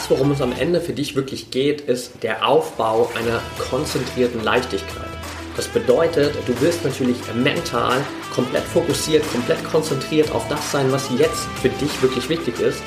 das, 0.00 0.10
worum 0.10 0.30
es 0.30 0.40
am 0.40 0.52
Ende 0.52 0.80
für 0.80 0.92
dich 0.92 1.14
wirklich 1.14 1.50
geht, 1.50 1.82
ist 1.82 2.12
der 2.22 2.46
Aufbau 2.46 3.10
einer 3.18 3.40
konzentrierten 3.70 4.42
Leichtigkeit. 4.42 5.08
Das 5.56 5.68
bedeutet, 5.68 6.34
du 6.46 6.58
wirst 6.62 6.84
natürlich 6.84 7.18
mental 7.34 7.98
komplett 8.34 8.62
fokussiert, 8.62 9.30
komplett 9.30 9.62
konzentriert 9.64 10.30
auf 10.32 10.48
das 10.48 10.72
sein, 10.72 10.90
was 10.90 11.10
jetzt 11.18 11.44
für 11.60 11.68
dich 11.68 12.00
wirklich 12.02 12.28
wichtig 12.30 12.58
ist. 12.60 12.80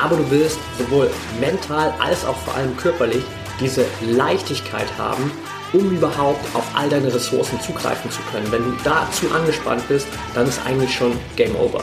Aber 0.00 0.16
du 0.16 0.30
wirst 0.30 0.58
sowohl 0.78 1.10
mental 1.40 1.92
als 1.98 2.24
auch 2.24 2.36
vor 2.36 2.54
allem 2.54 2.74
körperlich 2.76 3.24
diese 3.60 3.84
Leichtigkeit 4.02 4.86
haben, 4.96 5.30
um 5.72 5.90
überhaupt 5.90 6.44
auf 6.54 6.64
all 6.74 6.88
deine 6.88 7.12
Ressourcen 7.12 7.60
zugreifen 7.60 8.10
zu 8.10 8.20
können. 8.30 8.50
Wenn 8.50 8.64
du 8.64 8.72
da 8.82 9.06
zu 9.12 9.30
angespannt 9.30 9.86
bist, 9.88 10.06
dann 10.34 10.46
ist 10.46 10.60
eigentlich 10.64 10.94
schon 10.94 11.12
Game 11.36 11.56
Over. 11.56 11.82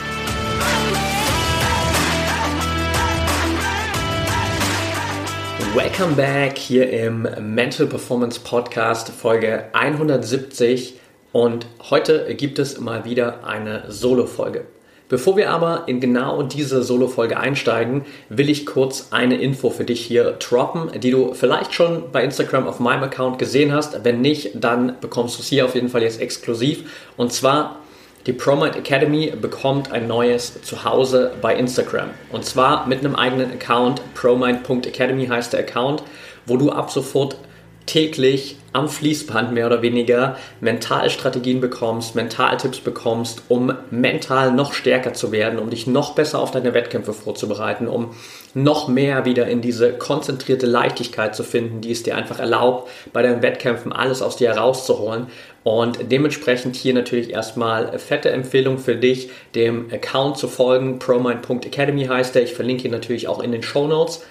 Welcome 5.73 6.17
back 6.17 6.57
hier 6.57 6.89
im 6.89 7.25
Mental 7.39 7.87
Performance 7.87 8.41
Podcast 8.41 9.09
Folge 9.09 9.63
170 9.71 10.95
und 11.31 11.65
heute 11.89 12.35
gibt 12.35 12.59
es 12.59 12.77
mal 12.81 13.05
wieder 13.05 13.45
eine 13.45 13.85
Solo-Folge. 13.87 14.65
Bevor 15.07 15.37
wir 15.37 15.49
aber 15.49 15.83
in 15.87 16.01
genau 16.01 16.43
diese 16.43 16.83
Solo-Folge 16.83 17.37
einsteigen, 17.37 18.03
will 18.27 18.49
ich 18.49 18.65
kurz 18.65 19.07
eine 19.11 19.39
Info 19.39 19.69
für 19.69 19.85
dich 19.85 20.01
hier 20.01 20.31
droppen, 20.33 20.91
die 20.99 21.11
du 21.11 21.33
vielleicht 21.33 21.73
schon 21.73 22.11
bei 22.11 22.21
Instagram 22.21 22.67
auf 22.67 22.81
meinem 22.81 23.03
Account 23.03 23.39
gesehen 23.39 23.71
hast. 23.71 24.03
Wenn 24.03 24.19
nicht, 24.19 24.51
dann 24.55 24.97
bekommst 24.99 25.37
du 25.37 25.41
es 25.41 25.47
hier 25.47 25.63
auf 25.63 25.75
jeden 25.75 25.87
Fall 25.87 26.03
jetzt 26.03 26.19
exklusiv. 26.19 26.83
Und 27.15 27.31
zwar 27.31 27.77
die 28.25 28.33
ProMind 28.33 28.75
Academy 28.75 29.33
bekommt 29.39 29.91
ein 29.91 30.07
neues 30.07 30.61
Zuhause 30.61 31.31
bei 31.41 31.55
Instagram. 31.55 32.09
Und 32.31 32.45
zwar 32.45 32.87
mit 32.87 32.99
einem 32.99 33.15
eigenen 33.15 33.51
Account. 33.51 34.01
ProMind.academy 34.13 35.27
heißt 35.27 35.53
der 35.53 35.61
Account, 35.61 36.03
wo 36.45 36.57
du 36.57 36.71
ab 36.71 36.91
sofort 36.91 37.37
täglich 37.85 38.57
am 38.73 38.87
Fließband 38.87 39.51
mehr 39.51 39.65
oder 39.65 39.81
weniger 39.81 40.37
Mentalstrategien 40.61 41.59
bekommst, 41.59 42.15
Mentaltipps 42.15 42.79
bekommst, 42.79 43.43
um 43.49 43.73
mental 43.89 44.53
noch 44.53 44.73
stärker 44.73 45.13
zu 45.13 45.31
werden, 45.31 45.59
um 45.59 45.69
dich 45.69 45.87
noch 45.87 46.15
besser 46.15 46.39
auf 46.39 46.51
deine 46.51 46.73
Wettkämpfe 46.73 47.11
vorzubereiten, 47.11 47.87
um 47.87 48.11
noch 48.53 48.87
mehr 48.87 49.25
wieder 49.25 49.47
in 49.47 49.61
diese 49.61 49.93
konzentrierte 49.93 50.67
Leichtigkeit 50.67 51.35
zu 51.35 51.43
finden, 51.43 51.81
die 51.81 51.91
es 51.91 52.03
dir 52.03 52.15
einfach 52.15 52.39
erlaubt, 52.39 52.89
bei 53.11 53.21
deinen 53.21 53.41
Wettkämpfen 53.41 53.91
alles 53.91 54.21
aus 54.21 54.37
dir 54.37 54.53
herauszuholen. 54.53 55.27
Und 55.63 56.11
dementsprechend 56.11 56.75
hier 56.75 56.93
natürlich 56.93 57.31
erstmal 57.31 57.97
fette 57.99 58.31
Empfehlung 58.31 58.79
für 58.79 58.95
dich, 58.95 59.29
dem 59.53 59.91
Account 59.91 60.37
zu 60.37 60.47
folgen. 60.47 60.97
ProMind.academy 60.97 62.05
heißt 62.05 62.35
er. 62.35 62.43
Ich 62.43 62.53
verlinke 62.53 62.85
ihn 62.85 62.91
natürlich 62.91 63.27
auch 63.27 63.41
in 63.41 63.51
den 63.51 63.61
Show 63.61 63.87
Notes. 63.87 64.23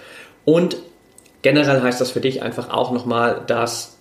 Und 0.43 0.77
generell 1.41 1.81
heißt 1.81 2.01
das 2.01 2.11
für 2.11 2.21
dich 2.21 2.41
einfach 2.41 2.69
auch 2.69 2.91
nochmal, 2.91 3.41
dass 3.47 3.97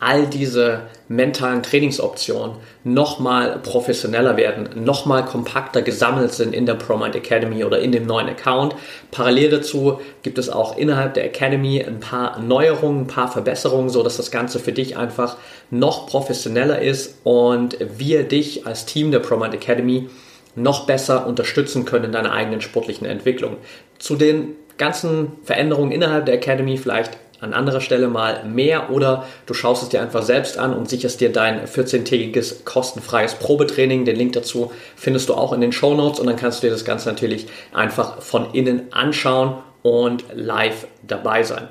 all 0.00 0.26
diese 0.26 0.82
mentalen 1.08 1.62
Trainingsoptionen 1.62 2.56
nochmal 2.82 3.60
professioneller 3.62 4.36
werden, 4.36 4.84
nochmal 4.84 5.24
kompakter 5.24 5.82
gesammelt 5.82 6.32
sind 6.32 6.54
in 6.54 6.66
der 6.66 6.74
ProMind 6.74 7.14
Academy 7.14 7.64
oder 7.64 7.78
in 7.78 7.92
dem 7.92 8.06
neuen 8.06 8.28
Account. 8.28 8.74
Parallel 9.10 9.50
dazu 9.50 10.00
gibt 10.22 10.38
es 10.38 10.50
auch 10.50 10.76
innerhalb 10.76 11.14
der 11.14 11.24
Academy 11.24 11.82
ein 11.82 12.00
paar 12.00 12.38
Neuerungen, 12.40 13.02
ein 13.02 13.06
paar 13.06 13.30
Verbesserungen, 13.30 13.88
so 13.88 14.02
dass 14.02 14.16
das 14.16 14.30
Ganze 14.30 14.58
für 14.58 14.72
dich 14.72 14.96
einfach 14.96 15.36
noch 15.70 16.06
professioneller 16.06 16.82
ist 16.82 17.20
und 17.24 17.78
wir 17.96 18.24
dich 18.24 18.66
als 18.66 18.86
Team 18.86 19.10
der 19.10 19.20
ProMind 19.20 19.54
Academy 19.54 20.08
noch 20.56 20.86
besser 20.86 21.26
unterstützen 21.26 21.84
können 21.84 22.06
in 22.06 22.12
deiner 22.12 22.32
eigenen 22.32 22.60
sportlichen 22.60 23.06
Entwicklung. 23.06 23.56
Zu 23.98 24.16
den 24.16 24.54
ganzen 24.76 25.32
Veränderungen 25.44 25.92
innerhalb 25.92 26.26
der 26.26 26.34
Academy 26.34 26.76
vielleicht 26.76 27.18
an 27.44 27.52
anderer 27.54 27.80
Stelle 27.80 28.08
mal 28.08 28.44
mehr 28.44 28.90
oder 28.90 29.26
du 29.46 29.54
schaust 29.54 29.82
es 29.82 29.90
dir 29.90 30.00
einfach 30.00 30.22
selbst 30.22 30.58
an 30.58 30.74
und 30.74 30.88
sicherst 30.88 31.20
dir 31.20 31.30
dein 31.30 31.66
14-tägiges 31.66 32.64
kostenfreies 32.64 33.34
Probetraining. 33.34 34.04
Den 34.04 34.16
Link 34.16 34.32
dazu 34.32 34.72
findest 34.96 35.28
du 35.28 35.34
auch 35.34 35.52
in 35.52 35.60
den 35.60 35.72
Show 35.72 35.94
Notes 35.94 36.18
und 36.18 36.26
dann 36.26 36.36
kannst 36.36 36.62
du 36.62 36.66
dir 36.66 36.72
das 36.72 36.84
Ganze 36.84 37.08
natürlich 37.08 37.46
einfach 37.72 38.22
von 38.22 38.52
innen 38.52 38.92
anschauen 38.92 39.58
und 39.82 40.24
live 40.34 40.86
dabei 41.06 41.42
sein. 41.42 41.68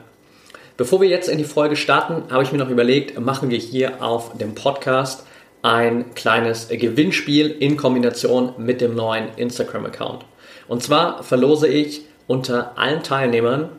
Bevor 0.77 1.01
wir 1.01 1.09
jetzt 1.09 1.29
in 1.29 1.37
die 1.37 1.43
Folge 1.43 1.75
starten, 1.75 2.31
habe 2.31 2.43
ich 2.43 2.51
mir 2.51 2.57
noch 2.57 2.69
überlegt, 2.69 3.19
machen 3.19 3.49
wir 3.49 3.57
hier 3.57 4.03
auf 4.03 4.37
dem 4.37 4.55
Podcast 4.55 5.25
ein 5.61 6.13
kleines 6.13 6.67
Gewinnspiel 6.69 7.47
in 7.47 7.77
Kombination 7.77 8.53
mit 8.57 8.81
dem 8.81 8.95
neuen 8.95 9.29
Instagram-Account. 9.37 10.25
Und 10.67 10.83
zwar 10.83 11.23
verlose 11.23 11.67
ich 11.67 12.01
unter 12.27 12.77
allen 12.77 13.03
Teilnehmern 13.03 13.69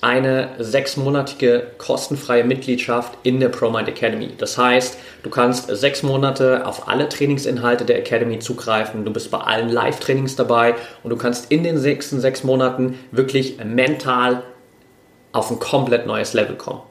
eine 0.00 0.50
sechsmonatige 0.58 1.66
kostenfreie 1.78 2.44
Mitgliedschaft 2.44 3.18
in 3.24 3.40
der 3.40 3.48
ProMind 3.48 3.88
Academy. 3.88 4.30
Das 4.38 4.56
heißt, 4.56 4.96
du 5.24 5.30
kannst 5.30 5.68
sechs 5.68 6.04
Monate 6.04 6.66
auf 6.66 6.88
alle 6.88 7.08
Trainingsinhalte 7.08 7.84
der 7.84 7.98
Academy 7.98 8.38
zugreifen, 8.38 9.04
du 9.04 9.12
bist 9.12 9.30
bei 9.30 9.38
allen 9.38 9.68
Live-Trainings 9.68 10.36
dabei 10.36 10.76
und 11.02 11.10
du 11.10 11.16
kannst 11.16 11.50
in 11.50 11.64
den 11.64 11.80
nächsten 11.80 12.20
sechs 12.20 12.44
Monaten 12.44 12.98
wirklich 13.10 13.58
mental 13.64 14.44
auf 15.32 15.50
ein 15.50 15.58
komplett 15.58 16.06
neues 16.06 16.32
Level 16.32 16.56
kommen. 16.56 16.82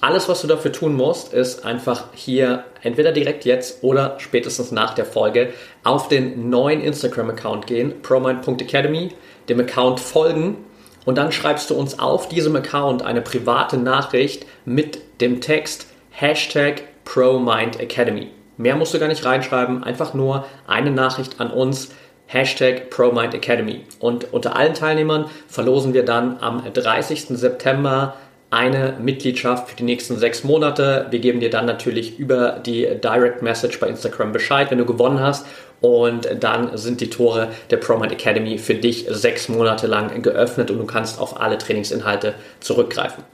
Alles, 0.00 0.30
was 0.30 0.40
du 0.40 0.46
dafür 0.46 0.72
tun 0.72 0.96
musst, 0.96 1.34
ist 1.34 1.66
einfach 1.66 2.06
hier 2.14 2.64
entweder 2.80 3.12
direkt 3.12 3.44
jetzt 3.44 3.84
oder 3.84 4.16
spätestens 4.18 4.72
nach 4.72 4.94
der 4.94 5.04
Folge 5.04 5.52
auf 5.84 6.08
den 6.08 6.48
neuen 6.48 6.80
Instagram-Account 6.80 7.66
gehen, 7.66 8.00
promind.academy, 8.00 9.10
dem 9.50 9.60
Account 9.60 10.00
folgen 10.00 10.56
und 11.04 11.18
dann 11.18 11.32
schreibst 11.32 11.70
du 11.70 11.74
uns 11.74 11.98
auf 11.98 12.28
diesem 12.28 12.56
Account 12.56 13.02
eine 13.02 13.22
private 13.22 13.76
Nachricht 13.76 14.46
mit 14.64 14.98
dem 15.20 15.40
Text 15.40 15.86
Hashtag 16.10 16.82
ProMindAcademy. 17.04 18.28
Mehr 18.56 18.76
musst 18.76 18.92
du 18.92 18.98
gar 18.98 19.08
nicht 19.08 19.24
reinschreiben, 19.24 19.82
einfach 19.82 20.12
nur 20.12 20.44
eine 20.66 20.90
Nachricht 20.90 21.40
an 21.40 21.50
uns, 21.50 21.90
Hashtag 22.26 22.90
ProMindAcademy. 22.90 23.84
Und 23.98 24.32
unter 24.32 24.54
allen 24.54 24.74
Teilnehmern 24.74 25.26
verlosen 25.48 25.94
wir 25.94 26.04
dann 26.04 26.38
am 26.40 26.62
30. 26.72 27.28
September 27.28 28.14
eine 28.50 28.96
Mitgliedschaft 29.00 29.70
für 29.70 29.76
die 29.76 29.84
nächsten 29.84 30.18
sechs 30.18 30.42
Monate. 30.42 31.06
Wir 31.10 31.20
geben 31.20 31.40
dir 31.40 31.50
dann 31.50 31.66
natürlich 31.66 32.18
über 32.18 32.60
die 32.64 32.82
Direct 33.02 33.42
Message 33.42 33.78
bei 33.78 33.88
Instagram 33.88 34.32
Bescheid, 34.32 34.70
wenn 34.70 34.78
du 34.78 34.84
gewonnen 34.84 35.20
hast. 35.20 35.46
Und 35.80 36.28
dann 36.40 36.76
sind 36.76 37.00
die 37.00 37.08
Tore 37.08 37.48
der 37.70 37.78
ProMind 37.78 38.12
Academy 38.12 38.58
für 38.58 38.74
dich 38.74 39.06
sechs 39.08 39.48
Monate 39.48 39.86
lang 39.86 40.22
geöffnet 40.22 40.70
und 40.70 40.78
du 40.78 40.84
kannst 40.84 41.18
auf 41.18 41.40
alle 41.40 41.58
Trainingsinhalte 41.58 42.34
zurückgreifen. 42.58 43.24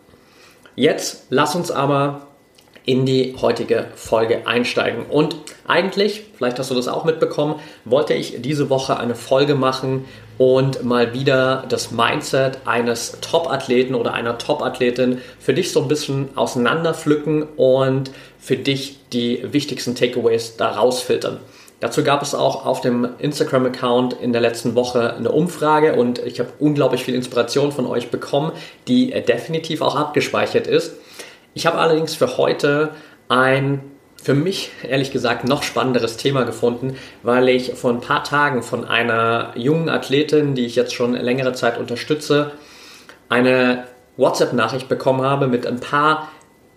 Jetzt 0.76 1.26
lass 1.30 1.56
uns 1.56 1.70
aber 1.70 2.28
in 2.86 3.04
die 3.04 3.34
heutige 3.42 3.88
Folge 3.96 4.46
einsteigen. 4.46 5.04
Und 5.06 5.36
eigentlich, 5.66 6.22
vielleicht 6.36 6.58
hast 6.58 6.70
du 6.70 6.74
das 6.74 6.86
auch 6.88 7.04
mitbekommen, 7.04 7.56
wollte 7.84 8.14
ich 8.14 8.40
diese 8.40 8.70
Woche 8.70 8.98
eine 8.98 9.16
Folge 9.16 9.56
machen 9.56 10.04
und 10.38 10.84
mal 10.84 11.12
wieder 11.12 11.64
das 11.68 11.90
Mindset 11.90 12.60
eines 12.64 13.18
Top-Athleten 13.20 13.94
oder 13.94 14.14
einer 14.14 14.38
Top-Athletin 14.38 15.20
für 15.40 15.52
dich 15.52 15.72
so 15.72 15.82
ein 15.82 15.88
bisschen 15.88 16.28
auseinanderpflücken 16.36 17.42
und 17.56 18.12
für 18.38 18.56
dich 18.56 19.00
die 19.12 19.44
wichtigsten 19.52 19.96
Takeaways 19.96 20.56
daraus 20.56 21.00
filtern. 21.00 21.40
Dazu 21.80 22.04
gab 22.04 22.22
es 22.22 22.34
auch 22.34 22.64
auf 22.64 22.80
dem 22.80 23.06
Instagram-Account 23.18 24.14
in 24.14 24.32
der 24.32 24.40
letzten 24.40 24.74
Woche 24.74 25.14
eine 25.14 25.30
Umfrage 25.30 25.94
und 25.94 26.20
ich 26.20 26.38
habe 26.38 26.50
unglaublich 26.58 27.04
viel 27.04 27.14
Inspiration 27.14 27.72
von 27.72 27.86
euch 27.86 28.10
bekommen, 28.10 28.52
die 28.88 29.10
definitiv 29.10 29.82
auch 29.82 29.96
abgespeichert 29.96 30.66
ist. 30.66 30.94
Ich 31.56 31.64
habe 31.64 31.78
allerdings 31.78 32.14
für 32.14 32.36
heute 32.36 32.90
ein 33.30 33.80
für 34.22 34.34
mich 34.34 34.72
ehrlich 34.82 35.10
gesagt 35.10 35.48
noch 35.48 35.62
spannenderes 35.62 36.18
Thema 36.18 36.44
gefunden, 36.44 36.98
weil 37.22 37.48
ich 37.48 37.72
vor 37.72 37.90
ein 37.92 38.02
paar 38.02 38.24
Tagen 38.24 38.62
von 38.62 38.84
einer 38.84 39.52
jungen 39.54 39.88
Athletin, 39.88 40.54
die 40.54 40.66
ich 40.66 40.76
jetzt 40.76 40.92
schon 40.92 41.14
längere 41.14 41.54
Zeit 41.54 41.78
unterstütze, 41.78 42.52
eine 43.30 43.84
WhatsApp-Nachricht 44.18 44.86
bekommen 44.90 45.22
habe 45.22 45.46
mit 45.46 45.66
ein 45.66 45.80
paar 45.80 46.28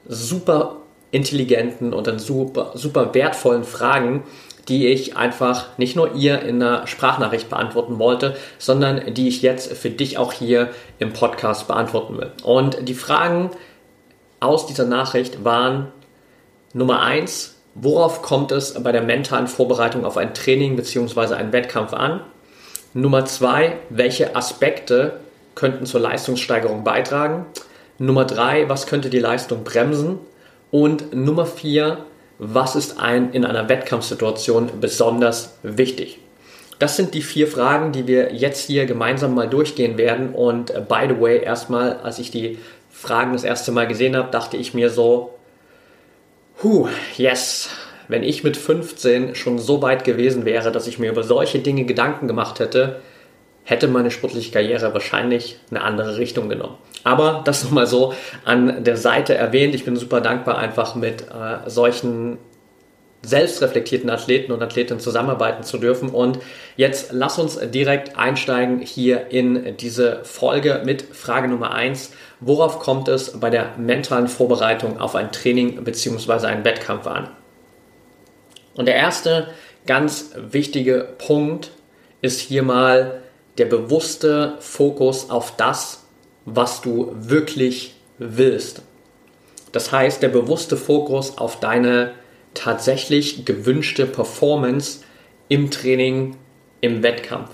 super 0.07 0.77
intelligenten 1.11 1.91
und 1.91 2.07
dann 2.07 2.17
super, 2.17 2.71
super 2.75 3.13
wertvollen 3.13 3.65
Fragen, 3.65 4.23
die 4.69 4.87
ich 4.87 5.17
einfach 5.17 5.77
nicht 5.77 5.97
nur 5.97 6.15
ihr 6.15 6.41
in 6.41 6.63
einer 6.63 6.87
Sprachnachricht 6.87 7.49
beantworten 7.49 7.99
wollte, 7.99 8.37
sondern 8.59 9.13
die 9.13 9.27
ich 9.27 9.41
jetzt 9.41 9.73
für 9.73 9.89
dich 9.89 10.17
auch 10.17 10.31
hier 10.31 10.69
im 10.99 11.11
Podcast 11.11 11.67
beantworten 11.67 12.17
will. 12.17 12.31
Und 12.43 12.87
die 12.87 12.93
Fragen 12.93 13.49
aus 14.39 14.65
dieser 14.65 14.85
Nachricht 14.85 15.43
waren 15.43 15.91
Nummer 16.73 17.01
eins, 17.01 17.55
worauf 17.75 18.21
kommt 18.21 18.51
es 18.51 18.73
bei 18.81 18.91
der 18.91 19.01
mentalen 19.01 19.47
Vorbereitung 19.47 20.05
auf 20.05 20.17
ein 20.17 20.33
Training 20.33 20.75
bzw. 20.75 21.35
einen 21.35 21.51
Wettkampf 21.51 21.93
an? 21.93 22.21
Nummer 22.93 23.25
zwei, 23.25 23.77
welche 23.89 24.35
Aspekte 24.35 25.19
könnten 25.55 25.85
zur 25.85 26.01
Leistungssteigerung 26.01 26.83
beitragen? 26.83 27.45
Nummer 27.97 28.25
drei, 28.25 28.69
was 28.69 28.87
könnte 28.87 29.09
die 29.09 29.19
Leistung 29.19 29.63
bremsen? 29.63 30.19
Und 30.71 31.13
Nummer 31.13 31.45
vier, 31.45 32.05
was 32.37 32.75
ist 32.75 32.99
ein, 32.99 33.33
in 33.33 33.45
einer 33.45 33.67
Wettkampfsituation 33.67 34.79
besonders 34.79 35.57
wichtig? 35.63 36.19
Das 36.79 36.95
sind 36.95 37.13
die 37.13 37.21
vier 37.21 37.47
Fragen, 37.47 37.91
die 37.91 38.07
wir 38.07 38.33
jetzt 38.33 38.65
hier 38.65 38.85
gemeinsam 38.85 39.35
mal 39.35 39.49
durchgehen 39.49 39.97
werden. 39.97 40.33
Und 40.33 40.71
äh, 40.71 40.81
by 40.87 41.13
the 41.13 41.19
way, 41.19 41.43
erstmal, 41.43 41.97
als 41.97 42.19
ich 42.19 42.31
die 42.31 42.57
Fragen 42.99 43.31
das 43.31 43.45
erste 43.45 43.71
Mal 43.71 43.87
gesehen 43.87 44.17
habe, 44.17 44.29
dachte 44.29 44.57
ich 44.57 44.73
mir 44.73 44.89
so, 44.89 45.33
huh, 46.61 46.89
yes, 47.15 47.69
wenn 48.09 48.23
ich 48.23 48.43
mit 48.43 48.57
15 48.57 49.35
schon 49.35 49.57
so 49.57 49.81
weit 49.81 50.03
gewesen 50.03 50.43
wäre, 50.43 50.69
dass 50.71 50.85
ich 50.85 50.99
mir 50.99 51.09
über 51.09 51.23
solche 51.23 51.59
Dinge 51.59 51.85
Gedanken 51.85 52.27
gemacht 52.27 52.59
hätte, 52.59 52.99
hätte 53.63 53.87
meine 53.87 54.11
sportliche 54.11 54.51
Karriere 54.51 54.93
wahrscheinlich 54.93 55.59
eine 55.71 55.81
andere 55.81 56.17
Richtung 56.17 56.49
genommen. 56.49 56.75
Aber 57.05 57.41
das 57.45 57.63
nochmal 57.63 57.87
so 57.87 58.13
an 58.43 58.83
der 58.83 58.97
Seite 58.97 59.33
erwähnt. 59.33 59.75
Ich 59.75 59.85
bin 59.85 59.95
super 59.95 60.19
dankbar, 60.19 60.57
einfach 60.57 60.95
mit 60.95 61.21
äh, 61.21 61.69
solchen 61.69 62.37
selbstreflektierten 63.21 64.09
Athleten 64.09 64.51
und 64.51 64.61
Athletinnen 64.61 64.99
zusammenarbeiten 64.99 65.63
zu 65.63 65.77
dürfen. 65.77 66.09
Und 66.09 66.39
jetzt 66.77 67.11
lass 67.11 67.37
uns 67.37 67.59
direkt 67.71 68.17
einsteigen 68.17 68.79
hier 68.79 69.27
in 69.29 69.77
diese 69.77 70.23
Folge 70.23 70.81
mit 70.85 71.01
Frage 71.01 71.47
Nummer 71.47 71.71
1. 71.71 72.11
Worauf 72.41 72.79
kommt 72.79 73.07
es 73.07 73.39
bei 73.39 73.49
der 73.49 73.75
mentalen 73.77 74.27
Vorbereitung 74.27 74.99
auf 74.99 75.15
ein 75.15 75.31
Training 75.31 75.83
bzw. 75.83 76.47
einen 76.47 76.63
Wettkampf 76.63 77.05
an? 77.07 77.29
Und 78.75 78.85
der 78.85 78.95
erste 78.95 79.49
ganz 79.85 80.31
wichtige 80.35 81.09
Punkt 81.17 81.71
ist 82.21 82.39
hier 82.39 82.63
mal 82.63 83.21
der 83.57 83.65
bewusste 83.65 84.55
Fokus 84.59 85.29
auf 85.29 85.57
das, 85.57 86.05
was 86.45 86.81
du 86.81 87.13
wirklich 87.13 87.95
willst. 88.17 88.81
Das 89.71 89.91
heißt, 89.91 90.23
der 90.23 90.29
bewusste 90.29 90.77
Fokus 90.77 91.37
auf 91.37 91.59
deine 91.59 92.13
tatsächlich 92.53 93.45
gewünschte 93.45 94.05
Performance 94.05 95.01
im 95.49 95.71
Training, 95.71 96.37
im 96.81 97.03
Wettkampf. 97.03 97.51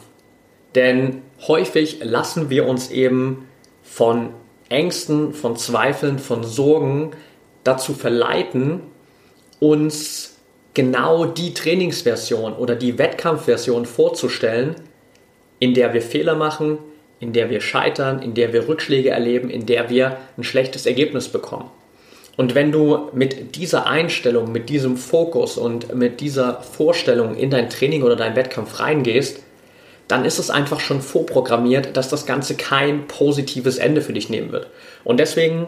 Denn 0.75 1.21
häufig 1.47 1.99
lassen 2.03 2.49
wir 2.49 2.67
uns 2.67 2.91
eben 2.91 3.47
von 3.81 4.29
Ängsten, 4.69 5.33
von 5.33 5.55
Zweifeln, 5.57 6.19
von 6.19 6.43
Sorgen 6.43 7.11
dazu 7.63 7.93
verleiten, 7.93 8.81
uns 9.59 10.37
genau 10.73 11.25
die 11.25 11.53
Trainingsversion 11.53 12.53
oder 12.53 12.75
die 12.75 12.97
Wettkampfversion 12.97 13.85
vorzustellen, 13.85 14.75
in 15.59 15.73
der 15.73 15.93
wir 15.93 16.01
Fehler 16.01 16.35
machen, 16.35 16.77
in 17.19 17.33
der 17.33 17.49
wir 17.49 17.61
scheitern, 17.61 18.21
in 18.21 18.33
der 18.33 18.53
wir 18.53 18.67
Rückschläge 18.67 19.09
erleben, 19.09 19.49
in 19.49 19.65
der 19.65 19.89
wir 19.89 20.17
ein 20.37 20.43
schlechtes 20.43 20.85
Ergebnis 20.85 21.29
bekommen. 21.29 21.71
Und 22.37 22.53
wenn 22.53 22.71
du 22.71 23.09
mit 23.13 23.55
dieser 23.55 23.87
Einstellung, 23.87 24.51
mit 24.51 24.67
diesem 24.67 24.97
Fokus 24.97 25.57
und 25.57 25.95
mit 25.95 26.19
dieser 26.19 26.61
Vorstellung 26.61 27.35
in 27.35 27.49
dein 27.49 27.69
Training 27.69 28.03
oder 28.03 28.17
deinen 28.17 28.35
Wettkampf 28.35 28.79
reingehst, 28.79 29.39
dann 30.07 30.25
ist 30.25 30.39
es 30.39 30.49
einfach 30.49 30.79
schon 30.79 31.01
vorprogrammiert, 31.01 31.97
dass 31.97 32.09
das 32.09 32.25
Ganze 32.25 32.55
kein 32.55 33.07
positives 33.07 33.77
Ende 33.77 34.01
für 34.01 34.13
dich 34.13 34.29
nehmen 34.29 34.51
wird. 34.51 34.67
Und 35.03 35.19
deswegen 35.19 35.67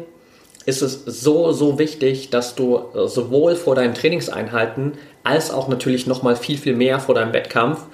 ist 0.66 0.82
es 0.82 1.04
so, 1.06 1.54
so 1.54 1.80
wichtig, 1.80 2.30
dass 2.30 2.56
du 2.56 2.82
sowohl 3.06 3.56
vor 3.56 3.76
deinen 3.76 3.94
Trainingseinheiten 3.94 4.94
als 5.24 5.50
auch 5.50 5.68
natürlich 5.68 6.08
nochmal 6.08 6.36
viel, 6.36 6.58
viel 6.58 6.76
mehr 6.76 7.00
vor 7.00 7.16
deinem 7.16 7.34
Wettkampf 7.34 7.86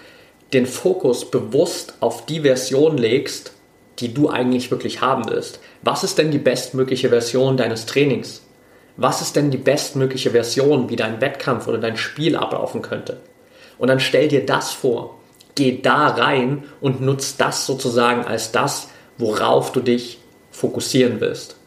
den 0.54 0.66
Fokus 0.66 1.30
bewusst 1.30 1.96
auf 2.00 2.26
die 2.26 2.42
Version 2.42 2.98
legst, 2.98 3.54
die 4.00 4.14
du 4.14 4.30
eigentlich 4.30 4.72
wirklich 4.72 5.02
haben 5.02 5.30
willst. 5.30 5.60
Was 5.82 6.04
ist 6.04 6.18
denn 6.18 6.32
die 6.32 6.40
bestmögliche 6.40 7.10
Version 7.10 7.58
deines 7.58 7.86
Trainings? 7.86 8.42
Was 8.98 9.22
ist 9.22 9.36
denn 9.36 9.50
die 9.50 9.58
bestmögliche 9.58 10.32
Version, 10.32 10.90
wie 10.90 10.96
dein 10.96 11.22
Wettkampf 11.22 11.68
oder 11.68 11.80
dein 11.80 11.98
Spiel 11.98 12.36
ablaufen 12.36 12.82
könnte? 12.82 13.18
Und 13.78 13.88
dann 13.88 14.00
stell 14.00 14.28
dir 14.28 14.46
das 14.46 14.72
vor. 14.72 15.20
Geh 15.56 15.82
da 15.82 16.08
rein 16.08 16.64
und 16.82 17.02
nutz 17.02 17.38
das 17.38 17.66
sozusagen 17.66 18.26
als 18.26 18.52
das, 18.52 18.90
worauf 19.18 19.72
du 19.72 19.82
dich 19.82 20.20
fokussieren 20.52 21.20
willst. 21.20 21.58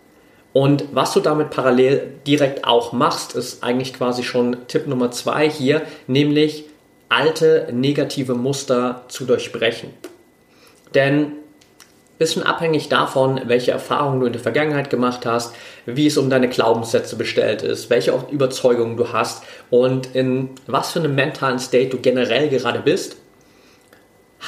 Und 0.52 0.84
was 0.92 1.12
du 1.12 1.20
damit 1.20 1.50
parallel 1.50 2.14
direkt 2.26 2.64
auch 2.64 2.92
machst, 2.92 3.36
ist 3.36 3.62
eigentlich 3.62 3.92
quasi 3.92 4.22
schon 4.22 4.56
Tipp 4.68 4.86
Nummer 4.86 5.10
zwei 5.10 5.50
hier, 5.50 5.82
nämlich 6.06 6.64
alte 7.08 7.68
negative 7.72 8.34
Muster 8.34 9.04
zu 9.08 9.26
durchbrechen. 9.26 9.90
Denn 10.94 11.32
bisschen 12.18 12.42
abhängig 12.42 12.88
davon, 12.88 13.40
welche 13.44 13.72
Erfahrungen 13.72 14.20
du 14.20 14.26
in 14.26 14.32
der 14.32 14.40
Vergangenheit 14.40 14.88
gemacht 14.88 15.26
hast, 15.26 15.54
wie 15.84 16.06
es 16.06 16.16
um 16.16 16.30
deine 16.30 16.48
Glaubenssätze 16.48 17.16
bestellt 17.16 17.62
ist, 17.62 17.90
welche 17.90 18.18
Überzeugungen 18.30 18.96
du 18.96 19.12
hast 19.12 19.44
und 19.70 20.14
in 20.14 20.50
was 20.66 20.92
für 20.92 21.00
einem 21.00 21.14
mentalen 21.14 21.58
State 21.58 21.90
du 21.90 21.98
generell 21.98 22.48
gerade 22.48 22.80
bist, 22.80 23.16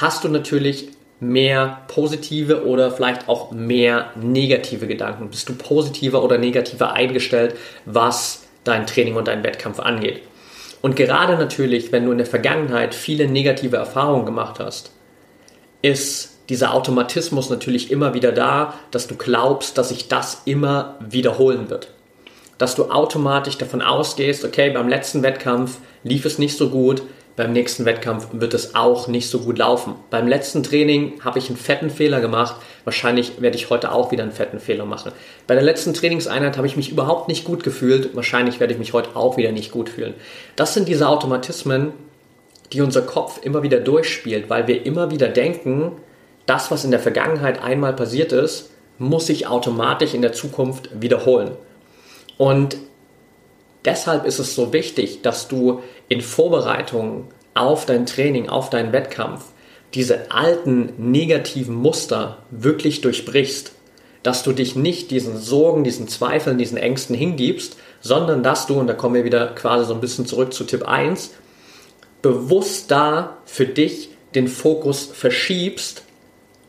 hast 0.01 0.23
du 0.23 0.29
natürlich 0.29 0.89
mehr 1.19 1.81
positive 1.87 2.65
oder 2.65 2.91
vielleicht 2.91 3.27
auch 3.27 3.51
mehr 3.51 4.11
negative 4.15 4.87
Gedanken. 4.87 5.29
Bist 5.29 5.49
du 5.49 5.55
positiver 5.55 6.23
oder 6.23 6.37
negativer 6.37 6.93
eingestellt, 6.93 7.55
was 7.85 8.47
dein 8.63 8.87
Training 8.87 9.15
und 9.15 9.27
dein 9.27 9.43
Wettkampf 9.43 9.79
angeht. 9.79 10.21
Und 10.81 10.95
gerade 10.95 11.37
natürlich, 11.37 11.91
wenn 11.91 12.05
du 12.05 12.11
in 12.11 12.17
der 12.17 12.27
Vergangenheit 12.27 12.95
viele 12.95 13.27
negative 13.27 13.75
Erfahrungen 13.75 14.25
gemacht 14.25 14.59
hast, 14.59 14.91
ist 15.81 16.37
dieser 16.47 16.73
Automatismus 16.73 17.49
natürlich 17.49 17.91
immer 17.91 18.13
wieder 18.13 18.31
da, 18.31 18.73
dass 18.91 19.07
du 19.07 19.15
glaubst, 19.15 19.77
dass 19.77 19.89
sich 19.89 20.07
das 20.07 20.43
immer 20.45 20.95
wiederholen 20.99 21.69
wird. 21.69 21.91
Dass 22.57 22.75
du 22.75 22.91
automatisch 22.91 23.57
davon 23.57 23.81
ausgehst, 23.81 24.43
okay, 24.45 24.69
beim 24.69 24.87
letzten 24.87 25.21
Wettkampf 25.21 25.77
lief 26.03 26.25
es 26.25 26.39
nicht 26.39 26.57
so 26.57 26.69
gut, 26.69 27.03
beim 27.39 27.53
nächsten 27.53 27.85
Wettkampf 27.85 28.27
wird 28.33 28.53
es 28.53 28.75
auch 28.75 29.07
nicht 29.07 29.29
so 29.29 29.39
gut 29.39 29.59
laufen. 29.59 29.95
Beim 30.09 30.27
letzten 30.27 30.61
Training 30.61 31.21
habe 31.23 31.39
ich 31.39 31.47
einen 31.47 31.55
fetten 31.55 31.89
Fehler 31.89 32.19
gemacht. 32.19 32.57
Wahrscheinlich 32.83 33.41
werde 33.41 33.55
ich 33.55 33.69
heute 33.69 33.93
auch 33.93 34.11
wieder 34.11 34.23
einen 34.23 34.33
fetten 34.33 34.59
Fehler 34.59 34.83
machen. 34.83 35.13
Bei 35.47 35.53
der 35.53 35.63
letzten 35.63 35.93
Trainingseinheit 35.93 36.57
habe 36.57 36.67
ich 36.67 36.75
mich 36.75 36.91
überhaupt 36.91 37.29
nicht 37.29 37.45
gut 37.45 37.63
gefühlt. 37.63 38.13
Wahrscheinlich 38.13 38.59
werde 38.59 38.73
ich 38.73 38.79
mich 38.79 38.91
heute 38.91 39.15
auch 39.15 39.37
wieder 39.37 39.53
nicht 39.53 39.71
gut 39.71 39.87
fühlen. 39.87 40.15
Das 40.57 40.73
sind 40.73 40.89
diese 40.89 41.07
Automatismen, 41.07 41.93
die 42.73 42.81
unser 42.81 43.03
Kopf 43.03 43.39
immer 43.41 43.63
wieder 43.63 43.79
durchspielt, 43.79 44.49
weil 44.49 44.67
wir 44.67 44.85
immer 44.85 45.09
wieder 45.09 45.29
denken, 45.29 45.93
das, 46.45 46.71
was 46.71 46.83
in 46.83 46.91
der 46.91 46.99
Vergangenheit 46.99 47.63
einmal 47.63 47.93
passiert 47.93 48.33
ist, 48.33 48.71
muss 48.97 49.27
sich 49.27 49.47
automatisch 49.47 50.13
in 50.13 50.21
der 50.21 50.33
Zukunft 50.33 50.89
wiederholen. 50.93 51.51
Und 52.37 52.75
deshalb 53.85 54.25
ist 54.25 54.39
es 54.39 54.55
so 54.55 54.73
wichtig, 54.73 55.21
dass 55.21 55.47
du 55.47 55.81
in 56.09 56.21
Vorbereitung 56.21 57.27
auf 57.53 57.85
dein 57.85 58.05
Training, 58.05 58.49
auf 58.49 58.69
deinen 58.69 58.91
Wettkampf, 58.91 59.45
diese 59.93 60.31
alten 60.31 60.93
negativen 60.97 61.75
Muster 61.75 62.39
wirklich 62.51 63.01
durchbrichst, 63.01 63.71
dass 64.23 64.43
du 64.43 64.51
dich 64.51 64.75
nicht 64.75 65.11
diesen 65.11 65.37
Sorgen, 65.37 65.83
diesen 65.83 66.07
Zweifeln, 66.07 66.57
diesen 66.57 66.77
Ängsten 66.77 67.15
hingibst, 67.15 67.77
sondern 68.01 68.43
dass 68.43 68.67
du, 68.67 68.79
und 68.79 68.87
da 68.87 68.93
kommen 68.93 69.15
wir 69.15 69.23
wieder 69.23 69.47
quasi 69.47 69.85
so 69.85 69.93
ein 69.93 70.01
bisschen 70.01 70.25
zurück 70.25 70.53
zu 70.53 70.65
Tipp 70.65 70.87
1, 70.87 71.31
bewusst 72.21 72.91
da 72.91 73.37
für 73.45 73.65
dich 73.65 74.09
den 74.35 74.47
Fokus 74.47 75.05
verschiebst, 75.05 76.03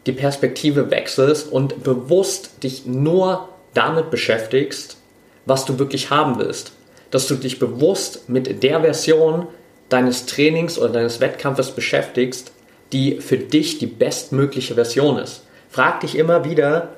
die 0.06 0.12
Perspektive 0.12 0.90
wechselst 0.90 1.50
und 1.50 1.82
bewusst 1.82 2.62
dich 2.62 2.86
nur 2.86 3.48
damit 3.74 4.10
beschäftigst, 4.10 4.96
was 5.44 5.64
du 5.64 5.78
wirklich 5.78 6.10
haben 6.10 6.38
willst 6.38 6.72
dass 7.10 7.26
du 7.26 7.34
dich 7.34 7.58
bewusst 7.58 8.28
mit 8.28 8.62
der 8.62 8.80
Version 8.80 9.46
deines 9.88 10.26
Trainings 10.26 10.78
oder 10.78 10.90
deines 10.90 11.20
Wettkampfes 11.20 11.72
beschäftigst, 11.72 12.52
die 12.92 13.20
für 13.20 13.38
dich 13.38 13.78
die 13.78 13.86
bestmögliche 13.86 14.74
Version 14.74 15.18
ist. 15.18 15.44
Frag 15.68 16.00
dich 16.00 16.16
immer 16.16 16.44
wieder, 16.44 16.96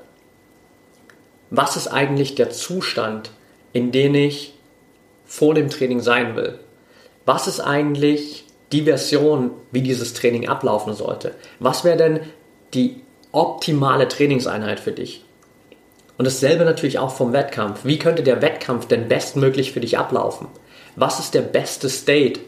was 1.51 1.77
ist 1.77 1.89
eigentlich 1.89 2.35
der 2.35 2.51
Zustand, 2.51 3.31
in 3.73 3.93
dem 3.93 4.15
ich 4.15 4.55
vor 5.25 5.55
dem 5.55 5.69
Training 5.69 6.01
sein 6.01 6.37
will? 6.37 6.59
Was 7.25 7.47
ist 7.47 7.61
eigentlich 7.61 8.45
die 8.73 8.83
Version, 8.83 9.51
wie 9.71 9.83
dieses 9.83 10.15
Training 10.15 10.49
ablaufen 10.49 10.95
sollte? 10.95 11.35
Was 11.59 11.85
wäre 11.85 11.97
denn 11.97 12.21
die 12.75 13.01
optimale 13.33 14.09
Trainingseinheit 14.09 14.81
für 14.81 14.93
dich? 14.93 15.25
Und 16.19 16.27
dasselbe 16.27 16.65
natürlich 16.65 16.99
auch 16.99 17.15
vom 17.15 17.33
Wettkampf. 17.33 17.85
Wie 17.85 17.99
könnte 17.99 18.23
der 18.23 18.43
Wettkampf 18.43 18.87
denn 18.87 19.09
bestmöglich 19.09 19.73
für 19.73 19.81
dich 19.81 19.99
ablaufen? 19.99 20.47
Was 20.95 21.19
ist 21.19 21.35
der 21.35 21.43
beste 21.43 21.89
State, 21.89 22.41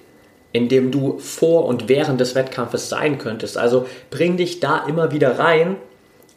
in 0.54 0.68
dem 0.68 0.92
du 0.92 1.18
vor 1.18 1.66
und 1.66 1.88
während 1.88 2.20
des 2.20 2.36
Wettkampfes 2.36 2.88
sein 2.88 3.18
könntest. 3.18 3.58
Also 3.58 3.86
bring 4.10 4.36
dich 4.36 4.60
da 4.60 4.86
immer 4.86 5.10
wieder 5.10 5.36
rein, 5.36 5.76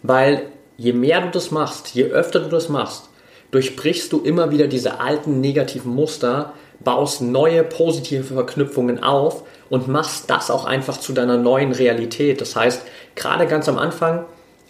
weil 0.01 0.48
je 0.75 0.91
mehr 0.91 1.22
du 1.22 1.29
das 1.29 1.51
machst, 1.51 1.93
je 1.93 2.05
öfter 2.05 2.39
du 2.39 2.50
das 2.50 2.67
machst, 2.67 3.10
durchbrichst 3.51 4.12
du 4.12 4.19
immer 4.19 4.50
wieder 4.50 4.65
diese 4.65 5.00
alten 5.00 5.39
negativen 5.39 5.93
Muster, 5.93 6.53
baust 6.79 7.22
neue 7.22 7.63
positive 7.63 8.34
Verknüpfungen 8.34 9.03
auf 9.03 9.43
und 9.69 9.88
machst 9.88 10.31
das 10.31 10.50
auch 10.50 10.65
einfach 10.65 10.98
zu 10.98 11.13
deiner 11.13 11.38
neuen 11.38 11.72
Realität. 11.72 12.41
Das 12.41 12.55
heißt, 12.55 12.81
gerade 13.13 13.46
ganz 13.46 13.69
am 13.69 13.77
Anfang 13.77 14.25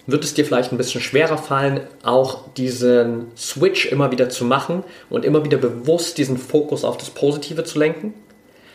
wird 0.07 0.23
es 0.23 0.33
dir 0.33 0.45
vielleicht 0.45 0.71
ein 0.71 0.77
bisschen 0.77 1.01
schwerer 1.01 1.37
fallen, 1.37 1.81
auch 2.01 2.39
diesen 2.55 3.27
Switch 3.37 3.85
immer 3.85 4.11
wieder 4.11 4.29
zu 4.29 4.45
machen 4.45 4.83
und 5.09 5.25
immer 5.25 5.43
wieder 5.43 5.57
bewusst 5.57 6.17
diesen 6.17 6.37
Fokus 6.37 6.83
auf 6.85 6.97
das 6.97 7.09
Positive 7.09 7.65
zu 7.65 7.77
lenken. 7.77 8.13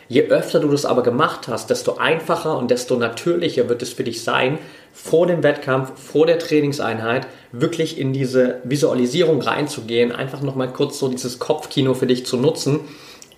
Je 0.08 0.24
öfter 0.28 0.60
du 0.60 0.68
das 0.68 0.84
aber 0.84 1.02
gemacht 1.02 1.48
hast, 1.48 1.70
desto 1.70 1.96
einfacher 1.96 2.58
und 2.58 2.70
desto 2.70 2.96
natürlicher 2.96 3.70
wird 3.70 3.80
es 3.80 3.94
für 3.94 4.04
dich 4.04 4.22
sein, 4.22 4.58
vor 4.92 5.26
dem 5.26 5.42
Wettkampf, 5.42 5.92
vor 5.98 6.26
der 6.26 6.38
Trainingseinheit 6.38 7.26
wirklich 7.50 7.98
in 7.98 8.12
diese 8.12 8.60
Visualisierung 8.64 9.40
reinzugehen, 9.40 10.12
einfach 10.12 10.42
nochmal 10.42 10.68
kurz 10.68 10.98
so 10.98 11.08
dieses 11.08 11.38
Kopfkino 11.38 11.94
für 11.94 12.06
dich 12.06 12.26
zu 12.26 12.36
nutzen 12.36 12.80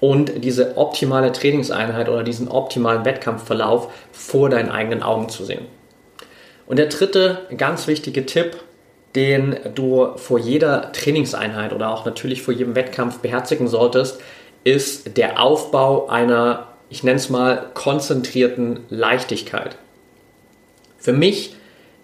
und 0.00 0.42
diese 0.42 0.76
optimale 0.76 1.30
Trainingseinheit 1.30 2.08
oder 2.08 2.24
diesen 2.24 2.48
optimalen 2.48 3.04
Wettkampfverlauf 3.04 3.92
vor 4.10 4.50
deinen 4.50 4.70
eigenen 4.70 5.04
Augen 5.04 5.28
zu 5.28 5.44
sehen. 5.44 5.66
Und 6.66 6.78
der 6.78 6.87
dritte 6.87 7.40
ganz 7.56 7.87
wichtige 7.87 8.26
Tipp, 8.26 8.56
den 9.14 9.56
du 9.75 10.16
vor 10.16 10.38
jeder 10.38 10.92
Trainingseinheit 10.92 11.73
oder 11.73 11.90
auch 11.90 12.04
natürlich 12.04 12.42
vor 12.42 12.54
jedem 12.54 12.75
Wettkampf 12.75 13.18
beherzigen 13.18 13.68
solltest, 13.68 14.21
ist 14.64 15.16
der 15.16 15.40
Aufbau 15.40 16.09
einer, 16.09 16.68
ich 16.88 17.04
nenne 17.04 17.16
es 17.16 17.28
mal, 17.28 17.71
konzentrierten 17.75 18.80
Leichtigkeit. 18.88 19.76
Für 20.99 21.12
mich 21.12 21.54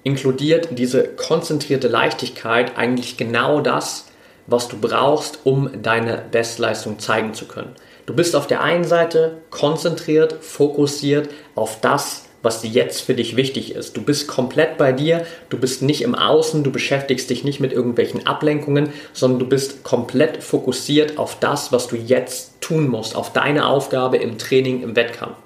inkludiert 0.02 0.69
diese 0.73 1.05
konzentrierte 1.05 1.88
Leichtigkeit 1.88 2.76
eigentlich 2.76 3.17
genau 3.17 3.61
das, 3.61 4.09
was 4.47 4.69
du 4.69 4.79
brauchst, 4.79 5.40
um 5.45 5.83
deine 5.83 6.23
Bestleistung 6.31 6.99
zeigen 6.99 7.35
zu 7.35 7.47
können. 7.47 7.75
Du 8.07 8.14
bist 8.14 8.35
auf 8.35 8.47
der 8.47 8.62
einen 8.62 8.85
Seite 8.85 9.38
konzentriert, 9.50 10.33
fokussiert 10.40 11.29
auf 11.55 11.81
das, 11.81 12.25
was 12.42 12.62
jetzt 12.62 13.02
für 13.02 13.14
dich 13.14 13.37
wichtig 13.37 13.75
ist. 13.75 13.97
Du 13.97 14.02
bist 14.02 14.28
komplett 14.28 14.78
bei 14.78 14.92
dir, 14.92 15.26
du 15.50 15.59
bist 15.59 15.82
nicht 15.82 16.02
im 16.02 16.14
Außen, 16.14 16.64
du 16.64 16.70
beschäftigst 16.70 17.28
dich 17.28 17.44
nicht 17.44 17.61
mit 17.61 17.73
irgendwelchen 17.73 18.26
Ablenkungen, 18.26 18.92
sondern 19.12 19.40
du 19.40 19.47
bist 19.47 19.85
komplett 19.85 20.42
fokussiert 20.42 21.18
auf 21.18 21.38
das, 21.38 21.73
was 21.73 21.88
du 21.88 21.97
jetzt 21.97 22.61
tun 22.61 22.88
musst, 22.88 23.14
auf 23.14 23.32
deine 23.32 23.66
Aufgabe 23.66 24.16
im 24.16 24.38
Training, 24.38 24.82
im 24.82 24.97
Wettkampf. 24.97 25.37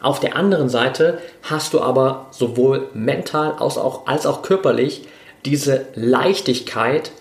Auf 0.00 0.18
der 0.18 0.36
anderen 0.36 0.68
Seite 0.68 1.18
hast 1.42 1.74
du 1.74 1.80
aber 1.80 2.26
sowohl 2.32 2.88
mental 2.92 3.52
als 3.58 3.78
auch, 3.78 4.06
als 4.06 4.26
auch 4.26 4.42
körperlich 4.42 5.06
diese 5.44 5.86
Leichtigkeit, 5.94 7.12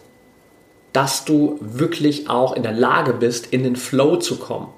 dass 0.91 1.25
du 1.25 1.57
wirklich 1.61 2.29
auch 2.29 2.53
in 2.53 2.63
der 2.63 2.71
Lage 2.71 3.13
bist, 3.13 3.53
in 3.53 3.63
den 3.63 3.75
Flow 3.75 4.17
zu 4.17 4.37
kommen. 4.37 4.69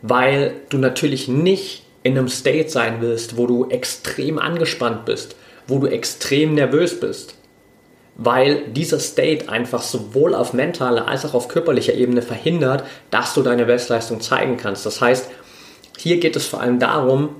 Weil 0.00 0.54
du 0.70 0.78
natürlich 0.78 1.28
nicht 1.28 1.84
in 2.02 2.18
einem 2.18 2.28
State 2.28 2.68
sein 2.68 2.96
willst, 3.00 3.36
wo 3.36 3.46
du 3.46 3.68
extrem 3.68 4.38
angespannt 4.38 5.04
bist, 5.04 5.36
wo 5.66 5.78
du 5.78 5.86
extrem 5.86 6.54
nervös 6.54 6.98
bist, 6.98 7.34
weil 8.16 8.68
dieser 8.68 8.98
State 8.98 9.48
einfach 9.48 9.82
sowohl 9.82 10.34
auf 10.34 10.52
mentaler 10.52 11.08
als 11.08 11.24
auch 11.24 11.34
auf 11.34 11.48
körperlicher 11.48 11.94
Ebene 11.94 12.22
verhindert, 12.22 12.84
dass 13.10 13.34
du 13.34 13.42
deine 13.42 13.64
Bestleistung 13.64 14.20
zeigen 14.20 14.56
kannst. 14.56 14.84
Das 14.84 15.00
heißt, 15.00 15.30
hier 15.96 16.18
geht 16.18 16.36
es 16.36 16.46
vor 16.46 16.60
allem 16.60 16.78
darum, 16.78 17.36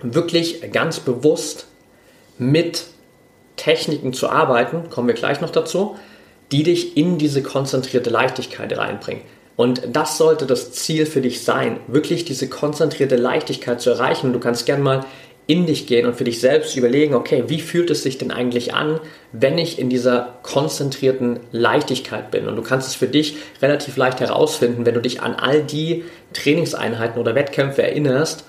wirklich 0.00 0.70
ganz 0.72 1.00
bewusst 1.00 1.66
mit 2.38 2.84
Techniken 3.56 4.12
zu 4.12 4.28
arbeiten, 4.28 4.90
kommen 4.90 5.08
wir 5.08 5.14
gleich 5.14 5.40
noch 5.40 5.50
dazu, 5.50 5.96
die 6.52 6.62
dich 6.62 6.96
in 6.96 7.18
diese 7.18 7.42
konzentrierte 7.42 8.10
Leichtigkeit 8.10 8.76
reinbringen. 8.76 9.22
Und 9.56 9.82
das 9.90 10.18
sollte 10.18 10.46
das 10.46 10.72
Ziel 10.72 11.06
für 11.06 11.22
dich 11.22 11.42
sein, 11.42 11.80
wirklich 11.86 12.24
diese 12.24 12.48
konzentrierte 12.48 13.16
Leichtigkeit 13.16 13.80
zu 13.80 13.90
erreichen. 13.90 14.32
Du 14.32 14.38
kannst 14.38 14.66
gern 14.66 14.82
mal 14.82 15.04
in 15.46 15.66
dich 15.66 15.86
gehen 15.86 16.06
und 16.06 16.16
für 16.16 16.24
dich 16.24 16.40
selbst 16.40 16.76
überlegen, 16.76 17.14
okay, 17.14 17.44
wie 17.46 17.60
fühlt 17.60 17.90
es 17.90 18.02
sich 18.02 18.18
denn 18.18 18.32
eigentlich 18.32 18.74
an, 18.74 19.00
wenn 19.32 19.58
ich 19.58 19.78
in 19.78 19.88
dieser 19.88 20.38
konzentrierten 20.42 21.40
Leichtigkeit 21.52 22.30
bin? 22.32 22.48
Und 22.48 22.56
du 22.56 22.62
kannst 22.62 22.88
es 22.88 22.96
für 22.96 23.06
dich 23.06 23.36
relativ 23.62 23.96
leicht 23.96 24.20
herausfinden, 24.20 24.84
wenn 24.84 24.94
du 24.94 25.00
dich 25.00 25.22
an 25.22 25.34
all 25.34 25.62
die 25.62 26.04
Trainingseinheiten 26.32 27.20
oder 27.20 27.34
Wettkämpfe 27.36 27.82
erinnerst, 27.82 28.44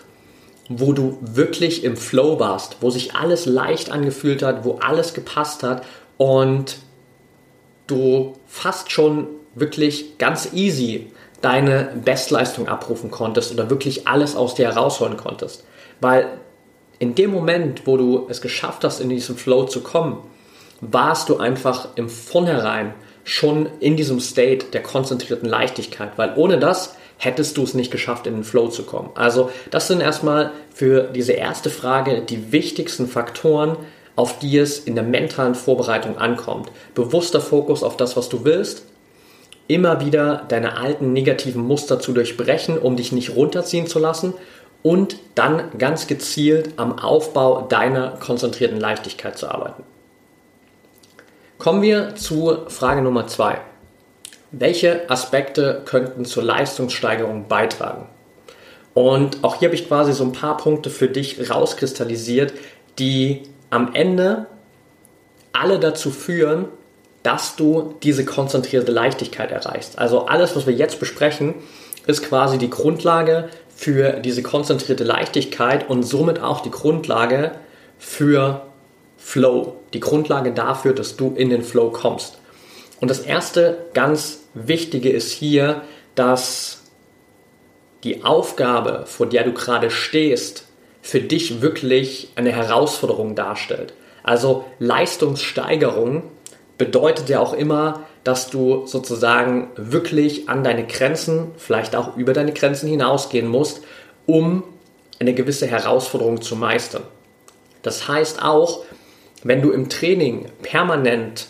wo 0.69 0.91
du 0.91 1.19
wirklich 1.21 1.83
im 1.83 1.95
Flow 1.95 2.39
warst, 2.39 2.77
wo 2.81 2.89
sich 2.89 3.15
alles 3.15 3.45
leicht 3.45 3.91
angefühlt 3.91 4.41
hat, 4.41 4.65
wo 4.65 4.79
alles 4.81 5.13
gepasst 5.13 5.63
hat 5.63 5.85
und 6.17 6.77
du 7.85 8.33
fast 8.47 8.91
schon 8.91 9.27
wirklich 9.59 10.17
ganz 10.17 10.53
easy 10.53 11.11
deine 11.41 11.91
Bestleistung 12.03 12.67
abrufen 12.67 13.11
konntest 13.11 13.51
oder 13.53 13.69
wirklich 13.69 14.07
alles 14.07 14.35
aus 14.35 14.55
dir 14.55 14.67
herausholen 14.67 15.17
konntest. 15.17 15.63
Weil 16.01 16.27
in 16.99 17.15
dem 17.15 17.31
Moment, 17.31 17.85
wo 17.85 17.97
du 17.97 18.27
es 18.29 18.41
geschafft 18.41 18.83
hast, 18.83 18.99
in 18.99 19.09
diesen 19.09 19.37
Flow 19.37 19.65
zu 19.65 19.81
kommen, 19.81 20.17
warst 20.81 21.29
du 21.29 21.37
einfach 21.37 21.89
im 21.95 22.09
Vornherein 22.09 22.93
schon 23.23 23.67
in 23.79 23.97
diesem 23.97 24.19
State 24.19 24.67
der 24.73 24.81
konzentrierten 24.81 25.49
Leichtigkeit, 25.49 26.11
weil 26.17 26.33
ohne 26.35 26.59
das 26.59 26.95
hättest 27.17 27.57
du 27.57 27.63
es 27.63 27.73
nicht 27.73 27.91
geschafft, 27.91 28.27
in 28.27 28.35
den 28.35 28.43
Flow 28.43 28.67
zu 28.67 28.83
kommen. 28.83 29.09
Also 29.15 29.49
das 29.71 29.87
sind 29.87 30.01
erstmal 30.01 30.51
für 30.73 31.03
diese 31.03 31.33
erste 31.33 31.69
Frage 31.69 32.21
die 32.21 32.51
wichtigsten 32.51 33.07
Faktoren, 33.07 33.77
auf 34.15 34.39
die 34.39 34.57
es 34.57 34.79
in 34.79 34.95
der 34.95 35.03
mentalen 35.03 35.55
Vorbereitung 35.55 36.17
ankommt. 36.17 36.71
Bewusster 36.95 37.41
Fokus 37.41 37.83
auf 37.83 37.97
das, 37.97 38.15
was 38.15 38.29
du 38.29 38.45
willst, 38.45 38.83
immer 39.67 40.01
wieder 40.05 40.45
deine 40.47 40.77
alten 40.77 41.13
negativen 41.13 41.61
Muster 41.61 41.99
zu 41.99 42.13
durchbrechen, 42.13 42.77
um 42.77 42.95
dich 42.95 43.11
nicht 43.11 43.35
runterziehen 43.35 43.87
zu 43.87 43.99
lassen 43.99 44.33
und 44.83 45.17
dann 45.35 45.77
ganz 45.77 46.07
gezielt 46.07 46.71
am 46.77 46.97
Aufbau 46.99 47.61
deiner 47.67 48.11
konzentrierten 48.11 48.79
Leichtigkeit 48.79 49.37
zu 49.37 49.49
arbeiten. 49.49 49.83
Kommen 51.57 51.81
wir 51.81 52.15
zu 52.15 52.57
Frage 52.67 53.01
Nummer 53.01 53.27
zwei. 53.27 53.59
Welche 54.51 55.09
Aspekte 55.09 55.81
könnten 55.85 56.23
zur 56.23 56.43
Leistungssteigerung 56.43 57.47
beitragen? 57.47 58.07
Und 58.93 59.43
auch 59.43 59.55
hier 59.55 59.67
habe 59.67 59.75
ich 59.75 59.87
quasi 59.87 60.13
so 60.13 60.23
ein 60.23 60.31
paar 60.31 60.57
Punkte 60.57 60.89
für 60.89 61.07
dich 61.07 61.49
rauskristallisiert, 61.49 62.53
die 62.97 63.43
am 63.69 63.93
Ende 63.93 64.45
alle 65.51 65.79
dazu 65.79 66.11
führen, 66.11 66.65
dass 67.27 67.57
du 67.57 67.95
diese 68.03 68.23
konzentrierte 68.23 68.93
Leichtigkeit 68.93 69.51
erreichst. 69.51 69.99
Also 69.99 70.27
alles, 70.27 70.55
was 70.55 70.65
wir 70.65 70.73
jetzt 70.73 70.97
besprechen, 70.97 71.55
ist 72.05 72.23
quasi 72.23 72.57
die 72.57 72.69
Grundlage 72.69 73.49
für 73.75 74.21
diese 74.21 74.41
konzentrierte 74.41 75.03
Leichtigkeit 75.03 75.89
und 75.89 76.03
somit 76.03 76.41
auch 76.41 76.61
die 76.61 76.71
Grundlage 76.71 77.51
für 77.99 78.65
Flow. 79.17 79.75
Die 79.93 79.99
Grundlage 79.99 80.53
dafür, 80.53 80.93
dass 80.93 81.17
du 81.17 81.33
in 81.35 81.49
den 81.49 81.63
Flow 81.63 81.89
kommst. 81.89 82.37
Und 83.01 83.09
das 83.09 83.19
erste 83.19 83.77
ganz 83.93 84.43
Wichtige 84.53 85.09
ist 85.09 85.33
hier, 85.33 85.81
dass 86.15 86.83
die 88.05 88.23
Aufgabe, 88.23 89.03
vor 89.05 89.27
der 89.27 89.43
du 89.43 89.51
gerade 89.51 89.91
stehst, 89.91 90.63
für 91.01 91.19
dich 91.19 91.59
wirklich 91.61 92.29
eine 92.35 92.53
Herausforderung 92.53 93.35
darstellt. 93.35 93.93
Also 94.23 94.63
Leistungssteigerung 94.79 96.23
bedeutet 96.77 97.29
ja 97.29 97.39
auch 97.39 97.53
immer, 97.53 98.03
dass 98.23 98.49
du 98.49 98.85
sozusagen 98.85 99.69
wirklich 99.75 100.49
an 100.49 100.63
deine 100.63 100.85
Grenzen, 100.85 101.51
vielleicht 101.57 101.95
auch 101.95 102.17
über 102.17 102.33
deine 102.33 102.53
Grenzen 102.53 102.89
hinausgehen 102.89 103.47
musst, 103.47 103.81
um 104.25 104.63
eine 105.19 105.33
gewisse 105.33 105.65
Herausforderung 105.67 106.41
zu 106.41 106.55
meistern. 106.55 107.03
Das 107.81 108.07
heißt 108.07 108.43
auch, 108.43 108.83
wenn 109.43 109.61
du 109.61 109.71
im 109.71 109.89
Training 109.89 110.47
permanent 110.61 111.47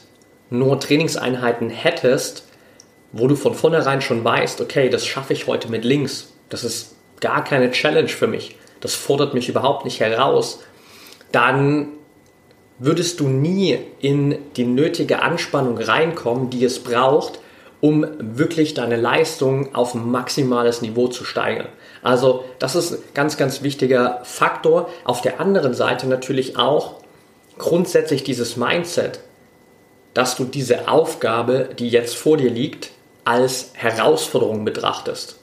nur 0.50 0.79
Trainingseinheiten 0.79 1.69
hättest, 1.69 2.46
wo 3.12 3.27
du 3.27 3.36
von 3.36 3.53
vornherein 3.53 4.01
schon 4.01 4.24
weißt, 4.24 4.62
okay, 4.62 4.89
das 4.89 5.05
schaffe 5.05 5.34
ich 5.34 5.48
heute 5.48 5.69
mit 5.69 5.84
links, 5.84 6.34
das 6.50 6.63
ist 6.63 6.96
gar 7.19 7.43
keine 7.43 7.72
Challenge 7.72 8.10
für 8.10 8.27
mich, 8.27 8.55
das 8.79 8.93
fordert 8.93 9.34
mich 9.34 9.50
überhaupt 9.50 9.86
nicht 9.86 10.00
heraus, 10.00 10.60
dann 11.31 11.89
würdest 12.79 13.19
du 13.19 13.27
nie 13.27 13.77
in 14.00 14.38
die 14.55 14.65
nötige 14.65 15.22
Anspannung 15.22 15.77
reinkommen, 15.77 16.50
die 16.50 16.63
es 16.63 16.79
braucht, 16.79 17.39
um 17.81 18.05
wirklich 18.19 18.74
deine 18.74 18.96
Leistung 18.96 19.75
auf 19.75 19.93
maximales 19.93 20.81
Niveau 20.81 21.07
zu 21.07 21.24
steigern. 21.24 21.67
Also 22.01 22.43
das 22.60 22.75
ist 22.75 22.93
ein 22.93 23.00
ganz, 23.13 23.38
ganz 23.38 23.62
wichtiger 23.62 24.22
Faktor. 24.24 24.89
Auf 25.03 25.22
der 25.22 25.39
anderen 25.39 25.74
Seite 25.74 26.07
natürlich 26.07 26.57
auch 26.57 26.96
grundsätzlich 27.57 28.24
dieses 28.24 28.57
Mindset, 28.57 29.19
dass 30.13 30.36
du 30.36 30.46
diese 30.46 30.88
Aufgabe, 30.88 31.69
die 31.77 31.89
jetzt 31.89 32.15
vor 32.15 32.38
dir 32.38 32.50
liegt, 32.50 32.91
als 33.25 33.72
Herausforderung 33.74 34.65
betrachtest. 34.65 35.38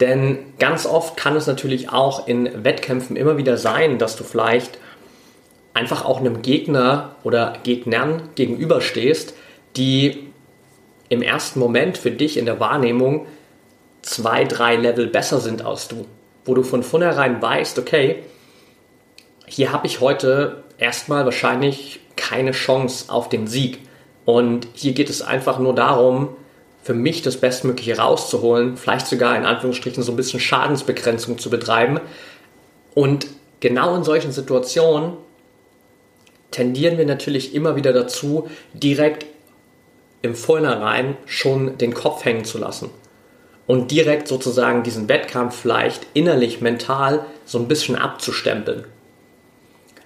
Denn 0.00 0.54
ganz 0.58 0.86
oft 0.86 1.16
kann 1.16 1.36
es 1.36 1.46
natürlich 1.46 1.90
auch 1.90 2.26
in 2.26 2.64
Wettkämpfen 2.64 3.16
immer 3.16 3.36
wieder 3.36 3.56
sein, 3.56 3.98
dass 3.98 4.16
du 4.16 4.24
vielleicht 4.24 4.78
einfach 5.74 6.04
auch 6.04 6.18
einem 6.18 6.42
Gegner 6.42 7.16
oder 7.22 7.54
Gegnern 7.62 8.30
gegenüberstehst, 8.34 9.34
die 9.76 10.30
im 11.08 11.22
ersten 11.22 11.60
Moment 11.60 11.98
für 11.98 12.10
dich 12.10 12.36
in 12.36 12.46
der 12.46 12.60
Wahrnehmung 12.60 13.26
zwei, 14.02 14.44
drei 14.44 14.76
Level 14.76 15.06
besser 15.06 15.40
sind 15.40 15.64
als 15.64 15.88
du. 15.88 16.06
Wo 16.44 16.54
du 16.54 16.62
von 16.62 16.82
vornherein 16.82 17.40
weißt, 17.40 17.78
okay, 17.78 18.22
hier 19.46 19.72
habe 19.72 19.86
ich 19.86 20.00
heute 20.00 20.64
erstmal 20.78 21.24
wahrscheinlich 21.24 22.00
keine 22.16 22.52
Chance 22.52 23.12
auf 23.12 23.28
den 23.28 23.46
Sieg. 23.46 23.80
Und 24.24 24.68
hier 24.74 24.92
geht 24.92 25.10
es 25.10 25.22
einfach 25.22 25.58
nur 25.58 25.74
darum, 25.74 26.30
für 26.82 26.94
mich 26.94 27.22
das 27.22 27.36
Bestmögliche 27.36 27.98
rauszuholen, 27.98 28.76
vielleicht 28.76 29.06
sogar 29.06 29.36
in 29.36 29.44
Anführungsstrichen 29.44 30.02
so 30.02 30.12
ein 30.12 30.16
bisschen 30.16 30.40
Schadensbegrenzung 30.40 31.38
zu 31.38 31.50
betreiben. 31.50 32.00
Und 32.94 33.26
genau 33.60 33.94
in 33.96 34.04
solchen 34.04 34.32
Situationen 34.32 35.12
tendieren 36.50 36.98
wir 36.98 37.06
natürlich 37.06 37.54
immer 37.54 37.76
wieder 37.76 37.92
dazu, 37.92 38.48
direkt 38.72 39.26
im 40.22 40.34
Vornherein 40.34 41.16
schon 41.26 41.78
den 41.78 41.94
Kopf 41.94 42.24
hängen 42.24 42.44
zu 42.44 42.58
lassen 42.58 42.90
und 43.66 43.90
direkt 43.90 44.28
sozusagen 44.28 44.82
diesen 44.82 45.08
Wettkampf 45.08 45.56
vielleicht 45.56 46.06
innerlich, 46.12 46.60
mental 46.60 47.24
so 47.44 47.58
ein 47.58 47.68
bisschen 47.68 47.96
abzustempeln. 47.96 48.84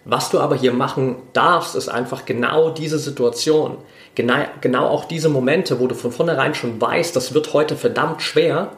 Was 0.05 0.29
du 0.29 0.39
aber 0.39 0.55
hier 0.55 0.75
machen 0.75 1.17
darfst, 1.33 1.75
ist 1.75 1.89
einfach 1.89 2.27
genau 2.27 2.69
diese 2.69 2.99
Situation, 2.99 3.79
genau, 4.15 4.35
genau 4.61 4.87
auch 4.89 5.07
diese 5.07 5.31
Momente, 5.31 5.81
wo 5.81 5.87
du 5.87 5.95
von 5.95 6.13
vornherein 6.13 6.55
schon 6.55 6.79
weißt, 6.79 7.17
das 7.17 7.33
wird 7.33 7.55
heute 7.55 7.75
verdammt 7.75 8.21
schwer, 8.21 8.73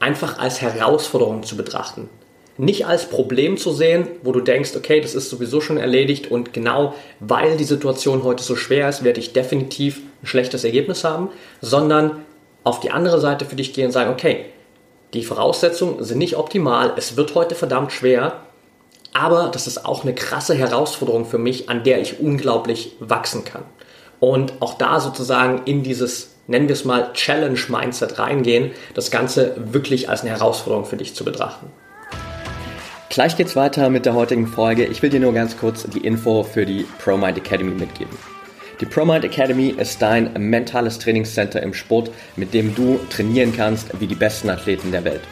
einfach 0.00 0.38
als 0.38 0.62
Herausforderung 0.62 1.42
zu 1.42 1.56
betrachten. 1.56 2.08
Nicht 2.58 2.86
als 2.86 3.06
Problem 3.06 3.56
zu 3.56 3.72
sehen, 3.72 4.08
wo 4.22 4.32
du 4.32 4.40
denkst, 4.40 4.74
okay, 4.76 5.00
das 5.00 5.14
ist 5.14 5.30
sowieso 5.30 5.60
schon 5.60 5.76
erledigt 5.76 6.30
und 6.30 6.52
genau 6.52 6.94
weil 7.20 7.56
die 7.56 7.64
Situation 7.64 8.24
heute 8.24 8.42
so 8.42 8.56
schwer 8.56 8.88
ist, 8.88 9.04
werde 9.04 9.20
ich 9.20 9.32
definitiv 9.32 10.00
ein 10.22 10.26
schlechtes 10.26 10.64
Ergebnis 10.64 11.04
haben, 11.04 11.30
sondern 11.60 12.24
auf 12.64 12.80
die 12.80 12.90
andere 12.90 13.20
Seite 13.20 13.44
für 13.44 13.54
dich 13.54 13.72
gehen 13.72 13.86
und 13.86 13.92
sagen, 13.92 14.10
okay, 14.10 14.46
die 15.14 15.22
Voraussetzungen 15.22 16.02
sind 16.02 16.18
nicht 16.18 16.36
optimal, 16.36 16.94
es 16.96 17.16
wird 17.16 17.36
heute 17.36 17.54
verdammt 17.54 17.92
schwer, 17.92 18.40
aber 19.12 19.50
das 19.52 19.68
ist 19.68 19.86
auch 19.86 20.02
eine 20.02 20.14
krasse 20.14 20.54
Herausforderung 20.54 21.26
für 21.26 21.38
mich, 21.38 21.70
an 21.70 21.84
der 21.84 22.00
ich 22.00 22.20
unglaublich 22.20 22.96
wachsen 22.98 23.44
kann. 23.44 23.62
Und 24.20 24.54
auch 24.60 24.74
da 24.74 24.98
sozusagen 24.98 25.62
in 25.64 25.84
dieses, 25.84 26.34
nennen 26.48 26.68
wir 26.68 26.74
es 26.74 26.84
mal, 26.84 27.12
Challenge-Mindset 27.12 28.18
reingehen, 28.18 28.72
das 28.94 29.12
Ganze 29.12 29.54
wirklich 29.72 30.08
als 30.08 30.22
eine 30.22 30.30
Herausforderung 30.30 30.84
für 30.84 30.96
dich 30.96 31.14
zu 31.14 31.24
betrachten. 31.24 31.70
Gleich 33.10 33.38
geht's 33.38 33.56
weiter 33.56 33.88
mit 33.88 34.04
der 34.04 34.12
heutigen 34.12 34.46
Folge. 34.46 34.84
Ich 34.84 35.00
will 35.00 35.08
dir 35.08 35.18
nur 35.18 35.32
ganz 35.32 35.56
kurz 35.56 35.84
die 35.84 36.04
Info 36.04 36.42
für 36.42 36.66
die 36.66 36.84
ProMind 37.02 37.38
Academy 37.38 37.70
mitgeben. 37.70 38.14
Die 38.82 38.86
ProMind 38.86 39.24
Academy 39.24 39.70
ist 39.70 40.02
dein 40.02 40.30
mentales 40.34 40.98
Trainingscenter 40.98 41.62
im 41.62 41.72
Sport, 41.72 42.10
mit 42.36 42.52
dem 42.52 42.74
du 42.74 43.00
trainieren 43.08 43.54
kannst 43.56 43.98
wie 43.98 44.06
die 44.06 44.14
besten 44.14 44.50
Athleten 44.50 44.92
der 44.92 45.04
Welt. 45.04 45.22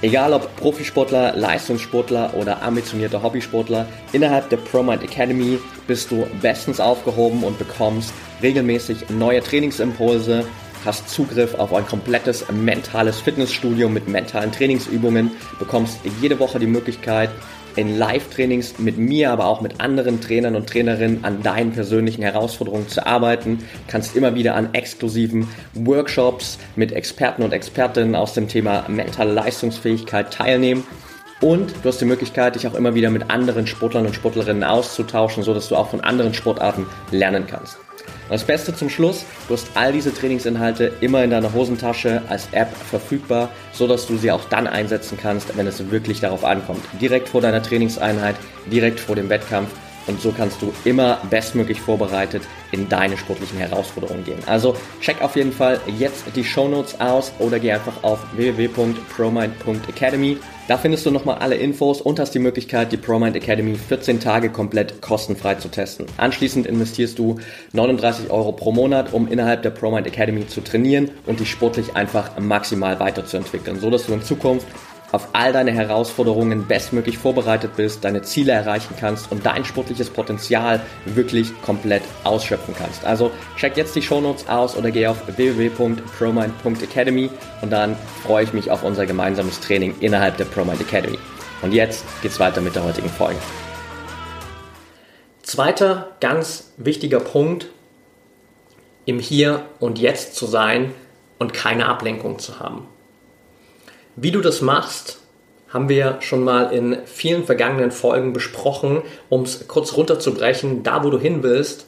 Egal 0.00 0.32
ob 0.32 0.56
Profisportler, 0.56 1.36
Leistungssportler 1.36 2.32
oder 2.34 2.62
ambitionierter 2.62 3.22
Hobbysportler, 3.22 3.86
innerhalb 4.12 4.48
der 4.48 4.56
ProMind 4.56 5.02
Academy 5.02 5.58
bist 5.86 6.10
du 6.10 6.26
bestens 6.40 6.80
aufgehoben 6.80 7.44
und 7.44 7.58
bekommst 7.58 8.14
regelmäßig 8.42 9.10
neue 9.10 9.42
Trainingsimpulse, 9.42 10.46
hast 10.84 11.08
Zugriff 11.08 11.54
auf 11.54 11.72
ein 11.72 11.86
komplettes 11.86 12.44
mentales 12.52 13.20
Fitnessstudio 13.20 13.88
mit 13.88 14.08
mentalen 14.08 14.52
Trainingsübungen, 14.52 15.30
bekommst 15.58 15.98
jede 16.20 16.38
Woche 16.38 16.58
die 16.58 16.66
Möglichkeit, 16.66 17.30
in 17.76 17.98
Live-Trainings 17.98 18.78
mit 18.78 18.98
mir, 18.98 19.30
aber 19.30 19.46
auch 19.46 19.60
mit 19.60 19.80
anderen 19.80 20.20
Trainern 20.20 20.54
und 20.54 20.68
Trainerinnen 20.68 21.24
an 21.24 21.42
deinen 21.42 21.72
persönlichen 21.72 22.22
Herausforderungen 22.22 22.88
zu 22.88 23.04
arbeiten. 23.06 23.58
Kannst 23.88 24.16
immer 24.16 24.34
wieder 24.34 24.54
an 24.54 24.74
exklusiven 24.74 25.48
Workshops 25.74 26.58
mit 26.76 26.92
Experten 26.92 27.42
und 27.42 27.52
Expertinnen 27.52 28.14
aus 28.14 28.34
dem 28.34 28.48
Thema 28.48 28.84
mentale 28.88 29.32
Leistungsfähigkeit 29.32 30.32
teilnehmen. 30.32 30.84
Und 31.40 31.74
du 31.82 31.88
hast 31.88 32.00
die 32.00 32.06
Möglichkeit, 32.06 32.54
dich 32.54 32.66
auch 32.66 32.74
immer 32.74 32.94
wieder 32.94 33.10
mit 33.10 33.30
anderen 33.30 33.66
Sportlern 33.66 34.06
und 34.06 34.14
Sportlerinnen 34.14 34.64
auszutauschen, 34.64 35.42
sodass 35.42 35.68
du 35.68 35.76
auch 35.76 35.90
von 35.90 36.00
anderen 36.00 36.32
Sportarten 36.32 36.86
lernen 37.10 37.46
kannst. 37.46 37.76
Das 38.30 38.44
Beste 38.44 38.74
zum 38.74 38.88
Schluss, 38.88 39.26
du 39.48 39.54
hast 39.54 39.68
all 39.74 39.92
diese 39.92 40.14
Trainingsinhalte 40.14 40.92
immer 41.02 41.22
in 41.22 41.30
deiner 41.30 41.52
Hosentasche 41.52 42.22
als 42.28 42.48
App 42.52 42.74
verfügbar, 42.74 43.50
so 43.72 43.86
dass 43.86 44.06
du 44.06 44.16
sie 44.16 44.32
auch 44.32 44.46
dann 44.48 44.66
einsetzen 44.66 45.18
kannst, 45.20 45.54
wenn 45.58 45.66
es 45.66 45.90
wirklich 45.90 46.20
darauf 46.20 46.42
ankommt. 46.42 46.82
Direkt 47.00 47.28
vor 47.28 47.42
deiner 47.42 47.62
Trainingseinheit, 47.62 48.36
direkt 48.70 48.98
vor 48.98 49.14
dem 49.14 49.28
Wettkampf 49.28 49.68
und 50.06 50.20
so 50.20 50.32
kannst 50.32 50.60
du 50.62 50.72
immer 50.84 51.18
bestmöglich 51.30 51.80
vorbereitet 51.80 52.42
in 52.72 52.88
deine 52.88 53.16
sportlichen 53.16 53.58
Herausforderungen 53.58 54.24
gehen. 54.24 54.40
Also 54.46 54.76
check 55.00 55.22
auf 55.22 55.36
jeden 55.36 55.52
Fall 55.52 55.80
jetzt 55.98 56.24
die 56.34 56.44
Show 56.44 56.68
Notes 56.68 57.00
aus 57.00 57.32
oder 57.38 57.58
geh 57.58 57.72
einfach 57.72 58.02
auf 58.02 58.18
www.promind.academy. 58.34 60.38
Da 60.66 60.78
findest 60.78 61.04
du 61.04 61.10
nochmal 61.10 61.38
alle 61.40 61.56
Infos 61.56 62.00
und 62.00 62.18
hast 62.18 62.34
die 62.34 62.38
Möglichkeit, 62.38 62.90
die 62.90 62.96
ProMind 62.96 63.36
Academy 63.36 63.74
14 63.74 64.18
Tage 64.18 64.48
komplett 64.48 65.02
kostenfrei 65.02 65.56
zu 65.56 65.68
testen. 65.68 66.06
Anschließend 66.16 66.66
investierst 66.66 67.18
du 67.18 67.38
39 67.74 68.30
Euro 68.30 68.52
pro 68.52 68.72
Monat, 68.72 69.12
um 69.12 69.28
innerhalb 69.28 69.62
der 69.62 69.70
ProMind 69.70 70.06
Academy 70.06 70.46
zu 70.46 70.62
trainieren 70.62 71.10
und 71.26 71.40
dich 71.40 71.50
sportlich 71.50 71.96
einfach 71.96 72.38
maximal 72.38 72.98
weiterzuentwickeln, 72.98 73.78
so 73.78 73.90
dass 73.90 74.06
du 74.06 74.14
in 74.14 74.22
Zukunft 74.22 74.66
auf 75.14 75.28
all 75.32 75.52
deine 75.52 75.70
Herausforderungen 75.70 76.66
bestmöglich 76.66 77.18
vorbereitet 77.18 77.76
bist, 77.76 78.04
deine 78.04 78.22
Ziele 78.22 78.50
erreichen 78.50 78.94
kannst 78.98 79.30
und 79.30 79.46
dein 79.46 79.64
sportliches 79.64 80.10
Potenzial 80.10 80.80
wirklich 81.04 81.52
komplett 81.62 82.02
ausschöpfen 82.24 82.74
kannst. 82.76 83.04
Also 83.04 83.30
check 83.56 83.76
jetzt 83.76 83.94
die 83.94 84.02
Shownotes 84.02 84.48
aus 84.48 84.76
oder 84.76 84.90
geh 84.90 85.06
auf 85.06 85.18
www.promind.academy 85.36 87.30
und 87.62 87.70
dann 87.70 87.94
freue 88.24 88.42
ich 88.42 88.52
mich 88.52 88.72
auf 88.72 88.82
unser 88.82 89.06
gemeinsames 89.06 89.60
Training 89.60 89.94
innerhalb 90.00 90.36
der 90.36 90.46
ProMind 90.46 90.80
Academy. 90.80 91.18
Und 91.62 91.72
jetzt 91.72 92.04
geht's 92.20 92.40
weiter 92.40 92.60
mit 92.60 92.74
der 92.74 92.82
heutigen 92.82 93.08
Folge. 93.08 93.38
Zweiter 95.42 96.16
ganz 96.20 96.72
wichtiger 96.76 97.20
Punkt, 97.20 97.68
im 99.04 99.20
Hier 99.20 99.66
und 99.78 100.00
Jetzt 100.00 100.34
zu 100.34 100.46
sein 100.46 100.92
und 101.38 101.52
keine 101.52 101.86
Ablenkung 101.86 102.40
zu 102.40 102.58
haben. 102.58 102.88
Wie 104.16 104.30
du 104.30 104.40
das 104.40 104.60
machst, 104.60 105.18
haben 105.68 105.88
wir 105.88 106.18
schon 106.20 106.44
mal 106.44 106.72
in 106.72 106.98
vielen 107.04 107.44
vergangenen 107.44 107.90
Folgen 107.90 108.32
besprochen. 108.32 109.02
Um 109.28 109.42
es 109.42 109.66
kurz 109.66 109.96
runterzubrechen, 109.96 110.84
da 110.84 111.02
wo 111.02 111.10
du 111.10 111.18
hin 111.18 111.42
willst, 111.42 111.86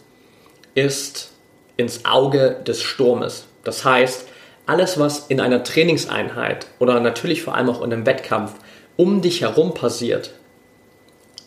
ist 0.75 1.31
ins 1.77 2.05
Auge 2.05 2.61
des 2.67 2.83
Sturmes. 2.83 3.47
Das 3.63 3.85
heißt, 3.85 4.27
alles, 4.67 4.99
was 4.99 5.27
in 5.29 5.41
einer 5.41 5.63
Trainingseinheit 5.63 6.67
oder 6.81 6.99
natürlich 6.99 7.43
vor 7.43 7.55
allem 7.55 7.71
auch 7.71 7.83
in 7.83 7.93
einem 7.93 8.07
Wettkampf 8.07 8.55
um 8.97 9.23
dich 9.23 9.43
herum 9.43 9.75
passiert, 9.75 10.35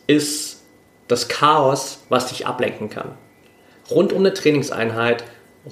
ist 0.08 0.62
das 1.10 1.28
Chaos, 1.28 2.06
was 2.08 2.28
dich 2.28 2.48
ablenken 2.48 2.90
kann. 2.90 3.18
Rund 3.92 4.14
um 4.14 4.20
eine 4.20 4.34
Trainingseinheit 4.34 5.26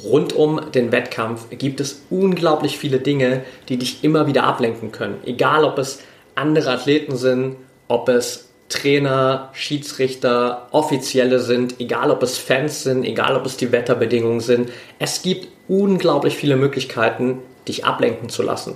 rund 0.03 0.33
um 0.33 0.71
den 0.71 0.91
Wettkampf 0.91 1.47
gibt 1.49 1.79
es 1.79 2.03
unglaublich 2.09 2.77
viele 2.77 2.99
Dinge, 2.99 3.43
die 3.69 3.77
dich 3.77 4.03
immer 4.03 4.27
wieder 4.27 4.43
ablenken 4.43 4.91
können. 4.91 5.19
Egal, 5.25 5.63
ob 5.63 5.77
es 5.77 5.99
andere 6.35 6.71
Athleten 6.71 7.17
sind, 7.17 7.55
ob 7.87 8.09
es 8.09 8.47
Trainer, 8.69 9.49
Schiedsrichter, 9.53 10.67
Offizielle 10.71 11.39
sind, 11.39 11.79
egal 11.79 12.11
ob 12.11 12.21
es 12.21 12.37
Fans 12.37 12.83
sind, 12.83 13.05
egal 13.05 13.37
ob 13.37 13.45
es 13.45 13.55
die 13.55 13.71
Wetterbedingungen 13.71 14.41
sind. 14.41 14.71
Es 14.99 15.21
gibt 15.21 15.47
unglaublich 15.69 16.35
viele 16.35 16.57
Möglichkeiten, 16.57 17.39
dich 17.67 17.85
ablenken 17.85 18.29
zu 18.29 18.43
lassen. 18.43 18.75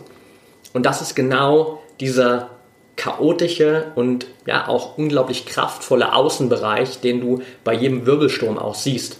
Und 0.73 0.86
das 0.86 1.01
ist 1.01 1.15
genau 1.15 1.81
dieser 1.99 2.51
chaotische 2.95 3.91
und 3.95 4.27
ja 4.45 4.67
auch 4.67 4.97
unglaublich 4.97 5.45
kraftvolle 5.45 6.13
Außenbereich, 6.13 7.01
den 7.01 7.19
du 7.19 7.41
bei 7.63 7.73
jedem 7.73 8.05
Wirbelsturm 8.05 8.57
auch 8.57 8.75
siehst. 8.75 9.17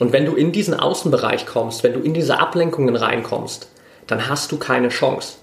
Und 0.00 0.12
wenn 0.12 0.24
du 0.24 0.34
in 0.34 0.50
diesen 0.50 0.74
Außenbereich 0.74 1.46
kommst, 1.46 1.84
wenn 1.84 1.92
du 1.92 2.00
in 2.00 2.14
diese 2.14 2.40
Ablenkungen 2.40 2.96
reinkommst, 2.96 3.68
dann 4.06 4.28
hast 4.28 4.50
du 4.50 4.56
keine 4.56 4.88
Chance. 4.88 5.34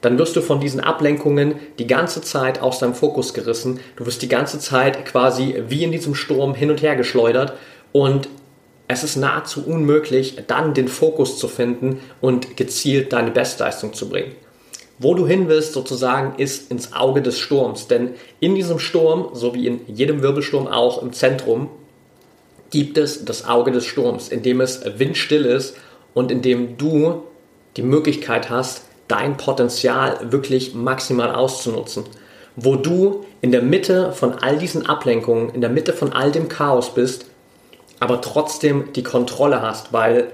Dann 0.00 0.18
wirst 0.18 0.34
du 0.36 0.40
von 0.40 0.58
diesen 0.58 0.80
Ablenkungen 0.80 1.56
die 1.78 1.86
ganze 1.86 2.22
Zeit 2.22 2.62
aus 2.62 2.78
deinem 2.78 2.94
Fokus 2.94 3.34
gerissen. 3.34 3.78
Du 3.94 4.06
wirst 4.06 4.22
die 4.22 4.28
ganze 4.28 4.58
Zeit 4.58 5.04
quasi 5.04 5.62
wie 5.68 5.84
in 5.84 5.92
diesem 5.92 6.14
Sturm 6.14 6.54
hin 6.54 6.70
und 6.70 6.82
her 6.82 6.96
geschleudert 6.96 7.52
und 7.92 8.28
es 8.88 9.04
ist 9.04 9.16
nahezu 9.16 9.66
unmöglich, 9.66 10.38
dann 10.46 10.72
den 10.72 10.88
Fokus 10.88 11.38
zu 11.38 11.48
finden 11.48 12.00
und 12.20 12.56
gezielt 12.56 13.12
deine 13.12 13.32
Bestleistung 13.32 13.92
zu 13.92 14.08
bringen. 14.08 14.32
Wo 14.98 15.14
du 15.14 15.26
hin 15.26 15.48
willst 15.48 15.74
sozusagen 15.74 16.38
ist 16.38 16.70
ins 16.70 16.94
Auge 16.94 17.20
des 17.20 17.38
Sturms, 17.38 17.86
denn 17.88 18.14
in 18.40 18.54
diesem 18.54 18.78
Sturm, 18.78 19.30
so 19.34 19.54
wie 19.54 19.66
in 19.66 19.80
jedem 19.88 20.22
Wirbelsturm 20.22 20.68
auch 20.68 21.02
im 21.02 21.12
Zentrum, 21.12 21.68
gibt 22.70 22.98
es 22.98 23.24
das 23.24 23.46
Auge 23.46 23.70
des 23.70 23.84
Sturms, 23.84 24.28
in 24.28 24.42
dem 24.42 24.60
es 24.60 24.80
windstill 24.98 25.44
ist 25.44 25.76
und 26.14 26.30
in 26.30 26.42
dem 26.42 26.76
du 26.76 27.22
die 27.76 27.82
Möglichkeit 27.82 28.50
hast, 28.50 28.82
dein 29.08 29.36
Potenzial 29.36 30.32
wirklich 30.32 30.74
maximal 30.74 31.34
auszunutzen. 31.34 32.04
Wo 32.56 32.76
du 32.76 33.24
in 33.40 33.52
der 33.52 33.62
Mitte 33.62 34.12
von 34.12 34.34
all 34.34 34.58
diesen 34.58 34.86
Ablenkungen, 34.86 35.50
in 35.50 35.60
der 35.60 35.70
Mitte 35.70 35.92
von 35.92 36.12
all 36.12 36.32
dem 36.32 36.48
Chaos 36.48 36.94
bist, 36.94 37.26
aber 38.00 38.20
trotzdem 38.20 38.92
die 38.94 39.02
Kontrolle 39.02 39.62
hast, 39.62 39.92
weil 39.92 40.28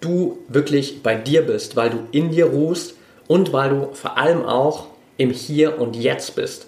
du 0.00 0.38
wirklich 0.48 1.02
bei 1.02 1.14
dir 1.14 1.42
bist, 1.42 1.76
weil 1.76 1.90
du 1.90 1.98
in 2.12 2.30
dir 2.30 2.46
ruhst 2.46 2.94
und 3.26 3.52
weil 3.52 3.70
du 3.70 3.88
vor 3.92 4.16
allem 4.16 4.44
auch 4.44 4.86
im 5.16 5.30
Hier 5.30 5.80
und 5.80 5.96
Jetzt 5.96 6.36
bist. 6.36 6.67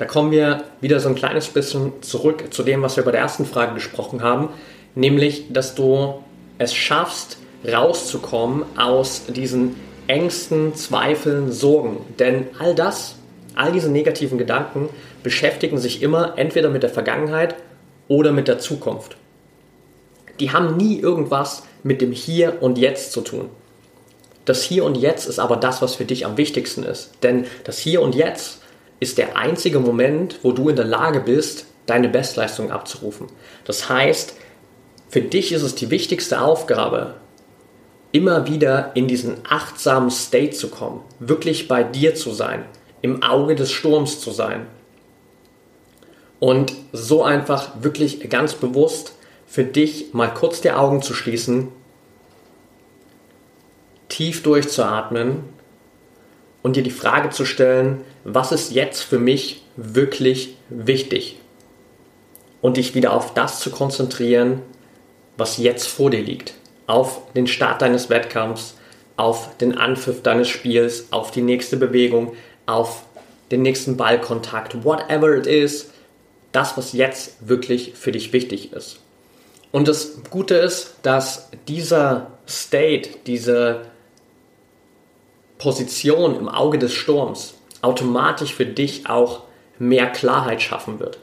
Da 0.00 0.06
kommen 0.06 0.30
wir 0.30 0.64
wieder 0.80 0.98
so 0.98 1.10
ein 1.10 1.14
kleines 1.14 1.48
bisschen 1.48 1.92
zurück 2.00 2.54
zu 2.54 2.62
dem, 2.62 2.80
was 2.80 2.96
wir 2.96 3.04
bei 3.04 3.10
der 3.10 3.20
ersten 3.20 3.44
Frage 3.44 3.74
gesprochen 3.74 4.22
haben, 4.22 4.48
nämlich, 4.94 5.52
dass 5.52 5.74
du 5.74 6.24
es 6.56 6.72
schaffst, 6.72 7.36
rauszukommen 7.70 8.64
aus 8.78 9.26
diesen 9.26 9.76
Ängsten, 10.06 10.74
Zweifeln, 10.74 11.52
Sorgen. 11.52 11.98
Denn 12.18 12.46
all 12.58 12.74
das, 12.74 13.16
all 13.54 13.72
diese 13.72 13.90
negativen 13.90 14.38
Gedanken 14.38 14.88
beschäftigen 15.22 15.76
sich 15.76 16.00
immer 16.00 16.38
entweder 16.38 16.70
mit 16.70 16.82
der 16.82 16.88
Vergangenheit 16.88 17.54
oder 18.08 18.32
mit 18.32 18.48
der 18.48 18.58
Zukunft. 18.58 19.18
Die 20.40 20.50
haben 20.50 20.78
nie 20.78 20.98
irgendwas 20.98 21.64
mit 21.82 22.00
dem 22.00 22.12
Hier 22.12 22.62
und 22.62 22.78
Jetzt 22.78 23.12
zu 23.12 23.20
tun. 23.20 23.50
Das 24.46 24.62
Hier 24.62 24.82
und 24.84 24.96
Jetzt 24.96 25.26
ist 25.26 25.38
aber 25.38 25.56
das, 25.56 25.82
was 25.82 25.96
für 25.96 26.06
dich 26.06 26.24
am 26.24 26.38
wichtigsten 26.38 26.84
ist. 26.84 27.10
Denn 27.22 27.44
das 27.64 27.78
Hier 27.78 28.00
und 28.00 28.14
Jetzt 28.14 28.59
ist 29.00 29.18
der 29.18 29.36
einzige 29.36 29.80
Moment, 29.80 30.38
wo 30.42 30.52
du 30.52 30.68
in 30.68 30.76
der 30.76 30.84
Lage 30.84 31.20
bist, 31.20 31.66
deine 31.86 32.08
Bestleistung 32.08 32.70
abzurufen. 32.70 33.26
Das 33.64 33.88
heißt, 33.88 34.36
für 35.08 35.22
dich 35.22 35.52
ist 35.52 35.62
es 35.62 35.74
die 35.74 35.90
wichtigste 35.90 36.40
Aufgabe, 36.40 37.14
immer 38.12 38.46
wieder 38.46 38.92
in 38.94 39.08
diesen 39.08 39.38
achtsamen 39.48 40.10
State 40.10 40.50
zu 40.50 40.68
kommen, 40.68 41.00
wirklich 41.18 41.66
bei 41.66 41.82
dir 41.82 42.14
zu 42.14 42.30
sein, 42.32 42.64
im 43.02 43.22
Auge 43.22 43.54
des 43.54 43.72
Sturms 43.72 44.20
zu 44.20 44.30
sein. 44.30 44.66
Und 46.38 46.74
so 46.92 47.22
einfach 47.22 47.82
wirklich 47.82 48.28
ganz 48.30 48.54
bewusst 48.54 49.14
für 49.46 49.64
dich 49.64 50.12
mal 50.14 50.32
kurz 50.32 50.60
die 50.60 50.70
Augen 50.70 51.02
zu 51.02 51.14
schließen, 51.14 51.68
tief 54.08 54.42
durchzuatmen 54.42 55.59
und 56.62 56.76
dir 56.76 56.82
die 56.82 56.90
Frage 56.90 57.30
zu 57.30 57.44
stellen, 57.44 58.02
was 58.24 58.52
ist 58.52 58.72
jetzt 58.72 59.02
für 59.02 59.18
mich 59.18 59.64
wirklich 59.76 60.56
wichtig? 60.68 61.36
Und 62.60 62.76
dich 62.76 62.94
wieder 62.94 63.14
auf 63.14 63.32
das 63.32 63.60
zu 63.60 63.70
konzentrieren, 63.70 64.60
was 65.36 65.56
jetzt 65.56 65.86
vor 65.86 66.10
dir 66.10 66.22
liegt 66.22 66.54
auf 66.90 67.32
den 67.34 67.46
Start 67.46 67.82
deines 67.82 68.10
Wettkampfs, 68.10 68.74
auf 69.16 69.56
den 69.58 69.78
Anpfiff 69.78 70.22
deines 70.22 70.48
Spiels, 70.48 71.06
auf 71.12 71.30
die 71.30 71.42
nächste 71.42 71.76
Bewegung, 71.76 72.34
auf 72.66 73.04
den 73.50 73.62
nächsten 73.62 73.96
Ballkontakt, 73.96 74.84
whatever 74.84 75.36
it 75.36 75.46
is, 75.46 75.90
das, 76.52 76.76
was 76.76 76.92
jetzt 76.92 77.48
wirklich 77.48 77.92
für 77.94 78.12
dich 78.12 78.32
wichtig 78.32 78.72
ist. 78.72 78.98
Und 79.70 79.86
das 79.86 80.22
Gute 80.30 80.56
ist, 80.56 80.96
dass 81.02 81.48
dieser 81.68 82.32
State, 82.48 83.10
diese 83.26 83.82
Position 85.60 86.36
im 86.36 86.48
Auge 86.48 86.78
des 86.78 86.92
Sturms 86.92 87.54
automatisch 87.82 88.54
für 88.54 88.66
dich 88.66 89.08
auch 89.08 89.42
mehr 89.78 90.06
Klarheit 90.06 90.60
schaffen 90.60 90.98
wird. 90.98 91.18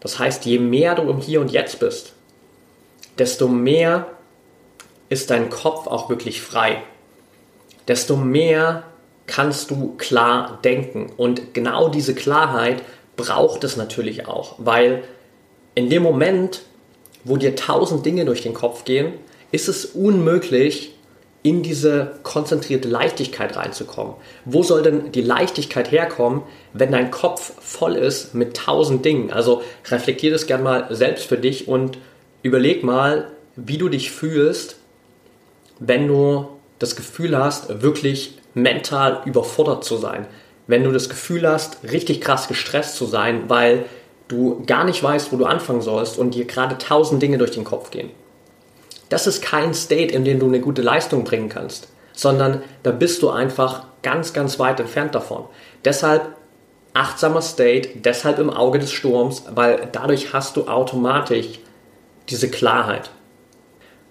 Das 0.00 0.18
heißt, 0.18 0.46
je 0.46 0.58
mehr 0.58 0.94
du 0.94 1.02
im 1.10 1.18
Hier 1.18 1.40
und 1.40 1.52
Jetzt 1.52 1.80
bist, 1.80 2.12
desto 3.18 3.48
mehr 3.48 4.06
ist 5.08 5.30
dein 5.30 5.50
Kopf 5.50 5.86
auch 5.86 6.08
wirklich 6.08 6.40
frei. 6.40 6.82
Desto 7.86 8.16
mehr 8.16 8.84
kannst 9.26 9.70
du 9.70 9.94
klar 9.96 10.58
denken. 10.64 11.12
Und 11.16 11.54
genau 11.54 11.88
diese 11.88 12.14
Klarheit 12.14 12.82
braucht 13.16 13.62
es 13.64 13.76
natürlich 13.76 14.26
auch, 14.26 14.54
weil 14.58 15.04
in 15.74 15.90
dem 15.90 16.02
Moment, 16.02 16.62
wo 17.24 17.36
dir 17.36 17.54
tausend 17.56 18.04
Dinge 18.06 18.24
durch 18.24 18.42
den 18.42 18.54
Kopf 18.54 18.84
gehen, 18.84 19.14
ist 19.52 19.68
es 19.68 19.84
unmöglich, 19.84 20.94
in 21.42 21.62
diese 21.62 22.12
konzentrierte 22.22 22.88
Leichtigkeit 22.88 23.56
reinzukommen. 23.56 24.14
Wo 24.44 24.62
soll 24.62 24.82
denn 24.82 25.10
die 25.12 25.22
Leichtigkeit 25.22 25.90
herkommen, 25.90 26.42
wenn 26.72 26.92
dein 26.92 27.10
Kopf 27.10 27.52
voll 27.60 27.96
ist 27.96 28.34
mit 28.34 28.56
tausend 28.56 29.04
Dingen? 29.04 29.32
Also 29.32 29.62
reflektier 29.90 30.30
das 30.30 30.46
gerne 30.46 30.62
mal 30.62 30.86
selbst 30.90 31.26
für 31.26 31.38
dich 31.38 31.66
und 31.66 31.98
überleg 32.42 32.84
mal, 32.84 33.26
wie 33.56 33.78
du 33.78 33.88
dich 33.88 34.12
fühlst, 34.12 34.76
wenn 35.80 36.06
du 36.06 36.46
das 36.78 36.94
Gefühl 36.94 37.36
hast, 37.36 37.82
wirklich 37.82 38.38
mental 38.54 39.22
überfordert 39.24 39.84
zu 39.84 39.96
sein. 39.96 40.26
Wenn 40.68 40.84
du 40.84 40.92
das 40.92 41.08
Gefühl 41.08 41.48
hast, 41.48 41.78
richtig 41.90 42.20
krass 42.20 42.46
gestresst 42.46 42.96
zu 42.96 43.06
sein, 43.06 43.44
weil 43.48 43.86
du 44.28 44.62
gar 44.66 44.84
nicht 44.84 45.02
weißt, 45.02 45.32
wo 45.32 45.36
du 45.36 45.44
anfangen 45.44 45.82
sollst 45.82 46.18
und 46.18 46.34
dir 46.34 46.44
gerade 46.44 46.78
tausend 46.78 47.20
Dinge 47.20 47.38
durch 47.38 47.50
den 47.50 47.64
Kopf 47.64 47.90
gehen. 47.90 48.10
Das 49.12 49.26
ist 49.26 49.42
kein 49.42 49.74
State, 49.74 50.14
in 50.14 50.24
dem 50.24 50.38
du 50.38 50.46
eine 50.46 50.60
gute 50.60 50.80
Leistung 50.80 51.24
bringen 51.24 51.50
kannst, 51.50 51.88
sondern 52.14 52.62
da 52.82 52.92
bist 52.92 53.20
du 53.20 53.28
einfach 53.28 53.84
ganz, 54.00 54.32
ganz 54.32 54.58
weit 54.58 54.80
entfernt 54.80 55.14
davon. 55.14 55.44
Deshalb 55.84 56.34
achtsamer 56.94 57.42
State, 57.42 57.90
deshalb 57.96 58.38
im 58.38 58.48
Auge 58.48 58.78
des 58.78 58.90
Sturms, 58.90 59.44
weil 59.54 59.86
dadurch 59.92 60.32
hast 60.32 60.56
du 60.56 60.66
automatisch 60.66 61.58
diese 62.30 62.48
Klarheit. 62.48 63.10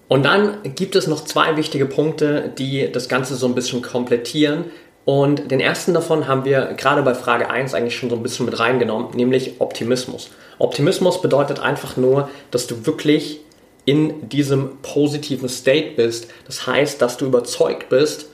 Und 0.08 0.22
dann 0.24 0.58
gibt 0.76 0.96
es 0.96 1.08
noch 1.08 1.26
zwei 1.26 1.58
wichtige 1.58 1.88
Punkte, 1.88 2.54
die 2.56 2.92
das 2.92 3.10
Ganze 3.10 3.34
so 3.34 3.48
ein 3.48 3.56
bisschen 3.56 3.82
komplettieren. 3.82 4.66
Und 5.04 5.50
den 5.50 5.60
ersten 5.60 5.96
davon 5.96 6.28
haben 6.28 6.46
wir 6.46 6.76
gerade 6.78 7.02
bei 7.02 7.16
Frage 7.16 7.50
1 7.50 7.74
eigentlich 7.74 7.98
schon 7.98 8.12
so 8.12 8.16
ein 8.18 8.22
bisschen 8.22 8.46
mit 8.46 8.60
reingenommen, 8.60 9.16
nämlich 9.16 9.62
Optimismus. 9.62 10.30
Optimismus 10.60 11.24
bedeutet 11.24 11.60
einfach 11.60 11.98
nur, 11.98 12.30
dass 12.52 12.68
du 12.68 12.86
wirklich 12.86 13.40
in 13.86 14.30
diesem 14.30 14.78
positiven 14.82 15.50
State 15.50 15.92
bist. 15.96 16.28
Das 16.46 16.68
heißt, 16.68 17.02
dass 17.02 17.18
du 17.18 17.26
überzeugt 17.26 17.90
bist, 17.90 18.28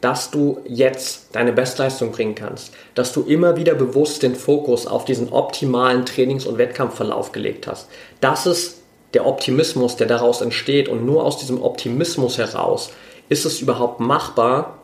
dass 0.00 0.30
du 0.30 0.60
jetzt 0.66 1.34
deine 1.34 1.52
Bestleistung 1.52 2.12
bringen 2.12 2.34
kannst, 2.34 2.72
dass 2.94 3.12
du 3.12 3.22
immer 3.22 3.56
wieder 3.56 3.74
bewusst 3.74 4.22
den 4.22 4.36
Fokus 4.36 4.86
auf 4.86 5.04
diesen 5.04 5.30
optimalen 5.32 6.06
Trainings- 6.06 6.46
und 6.46 6.58
Wettkampfverlauf 6.58 7.32
gelegt 7.32 7.66
hast. 7.66 7.88
Das 8.20 8.46
ist 8.46 8.82
der 9.14 9.26
Optimismus, 9.26 9.96
der 9.96 10.06
daraus 10.06 10.40
entsteht 10.40 10.88
und 10.88 11.04
nur 11.04 11.24
aus 11.24 11.38
diesem 11.38 11.62
Optimismus 11.62 12.38
heraus 12.38 12.90
ist 13.28 13.44
es 13.44 13.60
überhaupt 13.60 14.00
machbar, 14.00 14.78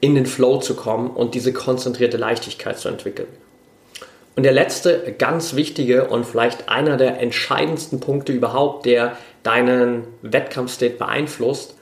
in 0.00 0.14
den 0.14 0.26
Flow 0.26 0.58
zu 0.58 0.74
kommen 0.74 1.10
und 1.10 1.34
diese 1.34 1.52
konzentrierte 1.52 2.16
Leichtigkeit 2.16 2.78
zu 2.78 2.88
entwickeln. 2.88 3.28
Und 4.36 4.42
der 4.42 4.52
letzte 4.52 5.14
ganz 5.16 5.54
wichtige 5.54 6.08
und 6.08 6.24
vielleicht 6.26 6.68
einer 6.68 6.96
der 6.96 7.20
entscheidendsten 7.20 8.00
Punkte 8.00 8.32
überhaupt, 8.32 8.86
der 8.86 9.16
deinen 9.42 10.04
Wettkampfstate 10.22 10.96
beeinflusst, 10.96 11.76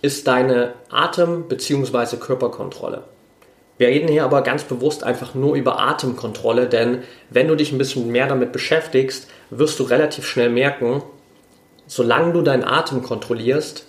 ist 0.00 0.26
deine 0.26 0.72
Atem- 0.90 1.48
bzw. 1.48 2.16
Körperkontrolle. 2.16 3.04
Wir 3.78 3.88
reden 3.88 4.08
hier 4.08 4.24
aber 4.24 4.42
ganz 4.42 4.64
bewusst 4.64 5.04
einfach 5.04 5.34
nur 5.34 5.54
über 5.54 5.80
Atemkontrolle, 5.80 6.66
denn 6.66 7.02
wenn 7.30 7.48
du 7.48 7.56
dich 7.56 7.72
ein 7.72 7.78
bisschen 7.78 8.10
mehr 8.10 8.26
damit 8.26 8.52
beschäftigst, 8.52 9.28
wirst 9.50 9.78
du 9.78 9.84
relativ 9.84 10.26
schnell 10.26 10.50
merken, 10.50 11.02
solange 11.86 12.32
du 12.32 12.42
deinen 12.42 12.64
Atem 12.64 13.02
kontrollierst, 13.02 13.86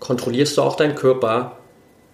kontrollierst 0.00 0.56
du 0.56 0.62
auch 0.62 0.76
deinen 0.76 0.94
Körper 0.94 1.58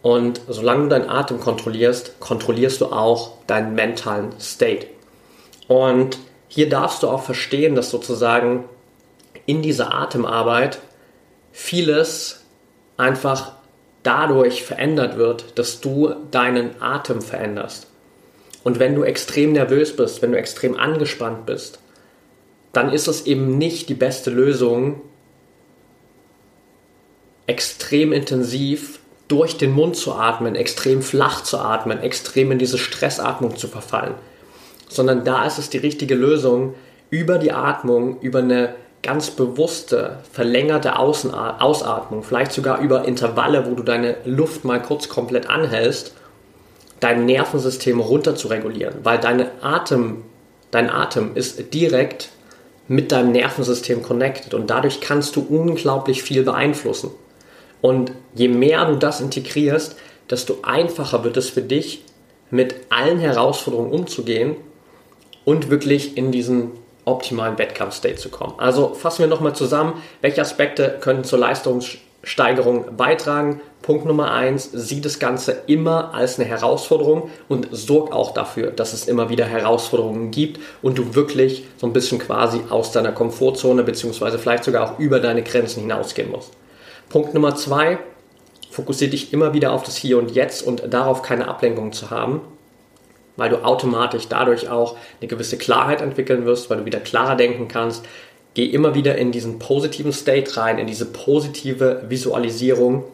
und 0.01 0.41
solange 0.49 0.85
du 0.85 0.89
deinen 0.89 1.09
Atem 1.09 1.39
kontrollierst, 1.39 2.19
kontrollierst 2.19 2.81
du 2.81 2.87
auch 2.87 3.33
deinen 3.47 3.75
mentalen 3.75 4.33
State. 4.41 4.87
Und 5.69 6.19
hier 6.49 6.69
darfst 6.69 7.03
du 7.03 7.09
auch 7.09 7.23
verstehen, 7.23 7.75
dass 7.75 7.91
sozusagen 7.91 8.65
in 9.47 9.63
dieser 9.63 9.95
Atemarbeit 9.95 10.81
vieles 11.51 12.45
einfach 12.97 13.53
dadurch 14.03 14.63
verändert 14.63 15.17
wird, 15.17 15.59
dass 15.59 15.81
du 15.81 16.15
deinen 16.31 16.81
Atem 16.83 17.23
veränderst. 17.23 17.87
Und 18.65 18.79
wenn 18.79 18.95
du 18.95 19.03
extrem 19.03 19.53
nervös 19.53 19.97
bist, 19.97 20.23
wenn 20.23 20.33
du 20.33 20.39
extrem 20.39 20.77
angespannt 20.77 21.47
bist, 21.47 21.81
dann 22.73 22.93
ist 22.93 23.07
es 23.07 23.27
eben 23.27 23.59
nicht 23.59 23.89
die 23.89 23.95
beste 23.95 24.31
Lösung, 24.31 25.01
extrem 27.47 28.13
intensiv 28.13 29.01
durch 29.29 29.57
den 29.57 29.73
Mund 29.73 29.97
zu 29.97 30.15
atmen, 30.15 30.55
extrem 30.55 31.03
flach 31.03 31.43
zu 31.43 31.59
atmen, 31.59 32.01
extrem 32.01 32.53
in 32.53 32.59
diese 32.59 32.79
Stressatmung 32.79 33.57
zu 33.57 33.69
verfallen, 33.69 34.15
sondern 34.95 35.25
da 35.25 35.47
ist 35.47 35.59
es 35.59 35.71
die 35.71 35.79
richtige 35.79 36.15
Lösung, 36.15 36.75
über 37.11 37.39
die 37.39 37.53
Atmung, 37.53 38.21
über 38.21 38.39
eine 38.39 38.75
ganz 39.03 39.31
bewusste, 39.31 40.19
verlängerte 40.33 40.99
Ausatmung, 40.99 42.23
vielleicht 42.23 42.53
sogar 42.53 42.81
über 42.81 43.05
Intervalle, 43.05 43.67
wo 43.67 43.75
du 43.75 43.83
deine 43.83 44.17
Luft 44.25 44.65
mal 44.65 44.81
kurz 44.81 45.09
komplett 45.09 45.51
anhältst, 45.51 46.15
dein 47.01 47.27
Nervensystem 47.27 48.01
runter 48.01 48.37
zu 48.37 48.49
regulieren, 48.49 48.95
weil 49.03 49.19
deine 49.19 49.51
Atem, 49.61 50.23
dein 50.71 50.89
Atem 50.89 51.33
ist 51.35 51.75
direkt 51.75 52.31
mit 52.87 53.13
deinem 53.13 53.33
Nervensystem 53.33 54.03
connected 54.03 54.55
und 54.55 54.71
dadurch 54.71 55.01
kannst 55.01 55.37
du 55.37 55.45
unglaublich 55.49 56.23
viel 56.23 56.45
beeinflussen. 56.45 57.11
Und 57.81 58.13
je 58.35 58.49
mehr 58.49 58.85
du 58.87 58.97
das 58.97 59.21
integrierst, 59.21 59.97
desto 60.31 60.59
einfacher 60.63 61.25
wird 61.25 61.37
es 61.37 61.51
für 61.51 61.63
dich, 61.63 62.05
mit 62.51 62.75
allen 62.91 63.19
Herausforderungen 63.19 63.93
umzugehen 63.93 64.57
und 65.45 65.71
wirklich 65.71 66.17
in 66.17 66.33
diesen 66.33 66.73
optimalen 67.05 67.59
Wettkampfstate 67.59 68.17
zu 68.17 68.29
kommen. 68.29 68.55
Also 68.59 68.95
fassen 68.95 69.23
wir 69.23 69.27
nochmal 69.27 69.55
zusammen, 69.55 69.95
welche 70.21 70.41
Aspekte 70.41 70.99
können 71.01 71.25
zur 71.25 71.39
Leistungssteigerung 71.41 72.97
beitragen. 72.97 73.61
Punkt 73.83 74.07
Nummer 74.07 74.31
eins, 74.31 74.71
sieh 74.73 75.01
das 75.01 75.19
Ganze 75.19 75.63
immer 75.67 76.15
als 76.15 76.39
eine 76.39 76.49
Herausforderung 76.49 77.31
und 77.49 77.67
sorg 77.73 78.13
auch 78.13 78.33
dafür, 78.33 78.71
dass 78.71 78.93
es 78.93 79.09
immer 79.09 79.29
wieder 79.29 79.45
Herausforderungen 79.45 80.31
gibt 80.31 80.61
und 80.83 80.99
du 80.99 81.17
wirklich 81.17 81.65
so 81.79 81.89
ein 81.89 81.93
bisschen 81.93 82.21
quasi 82.21 82.61
aus 82.71 82.93
deiner 82.93 83.11
Komfortzone 83.11 83.83
beziehungsweise 83.83 84.39
vielleicht 84.39 84.63
sogar 84.63 84.89
auch 84.89 84.99
über 85.01 85.19
deine 85.19 85.43
Grenzen 85.43 85.81
hinausgehen 85.81 86.31
musst. 86.31 86.53
Punkt 87.09 87.35
Nummer 87.35 87.57
zwei, 87.57 87.99
fokussiere 88.71 89.11
dich 89.11 89.33
immer 89.33 89.53
wieder 89.53 89.73
auf 89.73 89.83
das 89.83 89.97
Hier 89.97 90.17
und 90.19 90.31
Jetzt 90.31 90.65
und 90.65 90.95
darauf 90.95 91.23
keine 91.23 91.49
Ablenkung 91.49 91.93
zu 91.93 92.11
haben 92.11 92.43
weil 93.37 93.51
du 93.51 93.65
automatisch 93.65 94.29
dadurch 94.29 94.69
auch 94.69 94.97
eine 95.21 95.29
gewisse 95.29 95.59
Klarheit 95.59 96.01
entwickeln 96.01 96.45
wirst, 96.45 96.71
weil 96.71 96.79
du 96.79 96.85
wieder 96.85 97.01
klarer 97.01 97.37
denken 97.37 97.69
kannst. 97.69 98.05
Geh 98.55 98.67
immer 98.67 98.95
wieder 98.95 99.17
in 99.17 99.33
diesen 99.33 99.59
positiven 99.59 100.13
State 100.13 100.57
rein, 100.57 100.79
in 100.79 100.87
diese 100.87 101.07
positive 101.07 102.03
Visualisierung, 102.09 103.05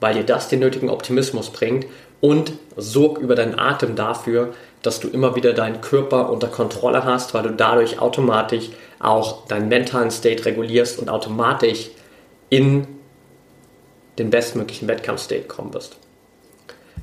weil 0.00 0.14
dir 0.14 0.24
das 0.24 0.48
den 0.48 0.60
nötigen 0.60 0.90
Optimismus 0.90 1.50
bringt 1.50 1.86
und 2.20 2.52
sorg 2.76 3.18
über 3.18 3.34
deinen 3.34 3.58
Atem 3.58 3.94
dafür, 3.94 4.52
dass 4.82 4.98
du 4.98 5.08
immer 5.08 5.36
wieder 5.36 5.52
deinen 5.52 5.80
Körper 5.80 6.30
unter 6.30 6.48
Kontrolle 6.48 7.04
hast, 7.04 7.34
weil 7.34 7.42
du 7.42 7.50
dadurch 7.50 8.00
automatisch 8.00 8.70
auch 8.98 9.46
deinen 9.46 9.68
mentalen 9.68 10.10
State 10.10 10.44
regulierst 10.44 10.98
und 10.98 11.08
automatisch 11.08 11.90
in 12.48 12.86
den 14.18 14.30
bestmöglichen 14.30 14.88
Wettkampfstate 14.88 15.42
kommen 15.42 15.72
wirst. 15.72 15.96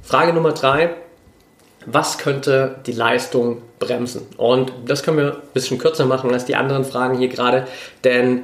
Frage 0.04 0.34
Nummer 0.34 0.52
drei 0.52 0.96
was 1.90 2.18
könnte 2.18 2.76
die 2.86 2.92
Leistung 2.92 3.62
bremsen? 3.80 4.28
Und 4.36 4.74
das 4.86 5.04
können 5.04 5.18
wir 5.18 5.34
ein 5.36 5.54
bisschen 5.54 5.78
kürzer 5.78 6.06
machen 6.06 6.32
als 6.34 6.46
die 6.46 6.56
anderen 6.56 6.84
Fragen 6.84 7.18
hier 7.18 7.30
gerade, 7.30 7.66
denn 8.04 8.42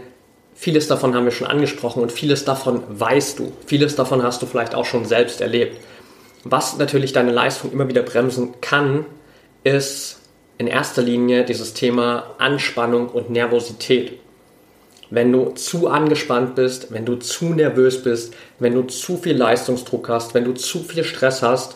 vieles 0.55 0.87
davon 0.87 1.13
haben 1.13 1.25
wir 1.25 1.31
schon 1.31 1.47
angesprochen 1.47 2.01
und 2.01 2.11
vieles 2.11 2.45
davon 2.45 2.83
weißt 2.87 3.39
du. 3.39 3.51
Vieles 3.65 3.97
davon 3.97 4.23
hast 4.23 4.41
du 4.41 4.45
vielleicht 4.45 4.73
auch 4.73 4.85
schon 4.85 5.03
selbst 5.03 5.41
erlebt. 5.41 5.77
Was 6.45 6.77
natürlich 6.77 7.11
deine 7.11 7.31
Leistung 7.31 7.71
immer 7.73 7.89
wieder 7.89 8.01
bremsen 8.01 8.53
kann, 8.61 9.05
ist 9.65 10.21
in 10.57 10.67
erster 10.67 11.01
Linie 11.01 11.43
dieses 11.43 11.73
Thema 11.73 12.35
Anspannung 12.37 13.09
und 13.09 13.29
Nervosität. 13.29 14.19
Wenn 15.09 15.33
du 15.33 15.51
zu 15.51 15.89
angespannt 15.89 16.55
bist, 16.55 16.93
wenn 16.93 17.05
du 17.05 17.17
zu 17.17 17.45
nervös 17.49 18.01
bist, 18.01 18.33
wenn 18.59 18.73
du 18.73 18.83
zu 18.83 19.17
viel 19.17 19.35
Leistungsdruck 19.35 20.07
hast, 20.07 20.33
wenn 20.33 20.45
du 20.45 20.53
zu 20.53 20.79
viel 20.79 21.03
Stress 21.03 21.41
hast, 21.41 21.75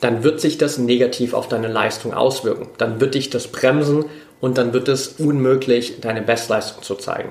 dann 0.00 0.22
wird 0.22 0.40
sich 0.40 0.58
das 0.58 0.78
negativ 0.78 1.34
auf 1.34 1.48
deine 1.48 1.68
Leistung 1.68 2.12
auswirken. 2.12 2.68
Dann 2.78 3.00
wird 3.00 3.14
dich 3.14 3.30
das 3.30 3.48
bremsen 3.48 4.04
und 4.40 4.58
dann 4.58 4.72
wird 4.72 4.88
es 4.88 5.08
unmöglich, 5.18 6.00
deine 6.00 6.22
Bestleistung 6.22 6.82
zu 6.82 6.94
zeigen. 6.96 7.30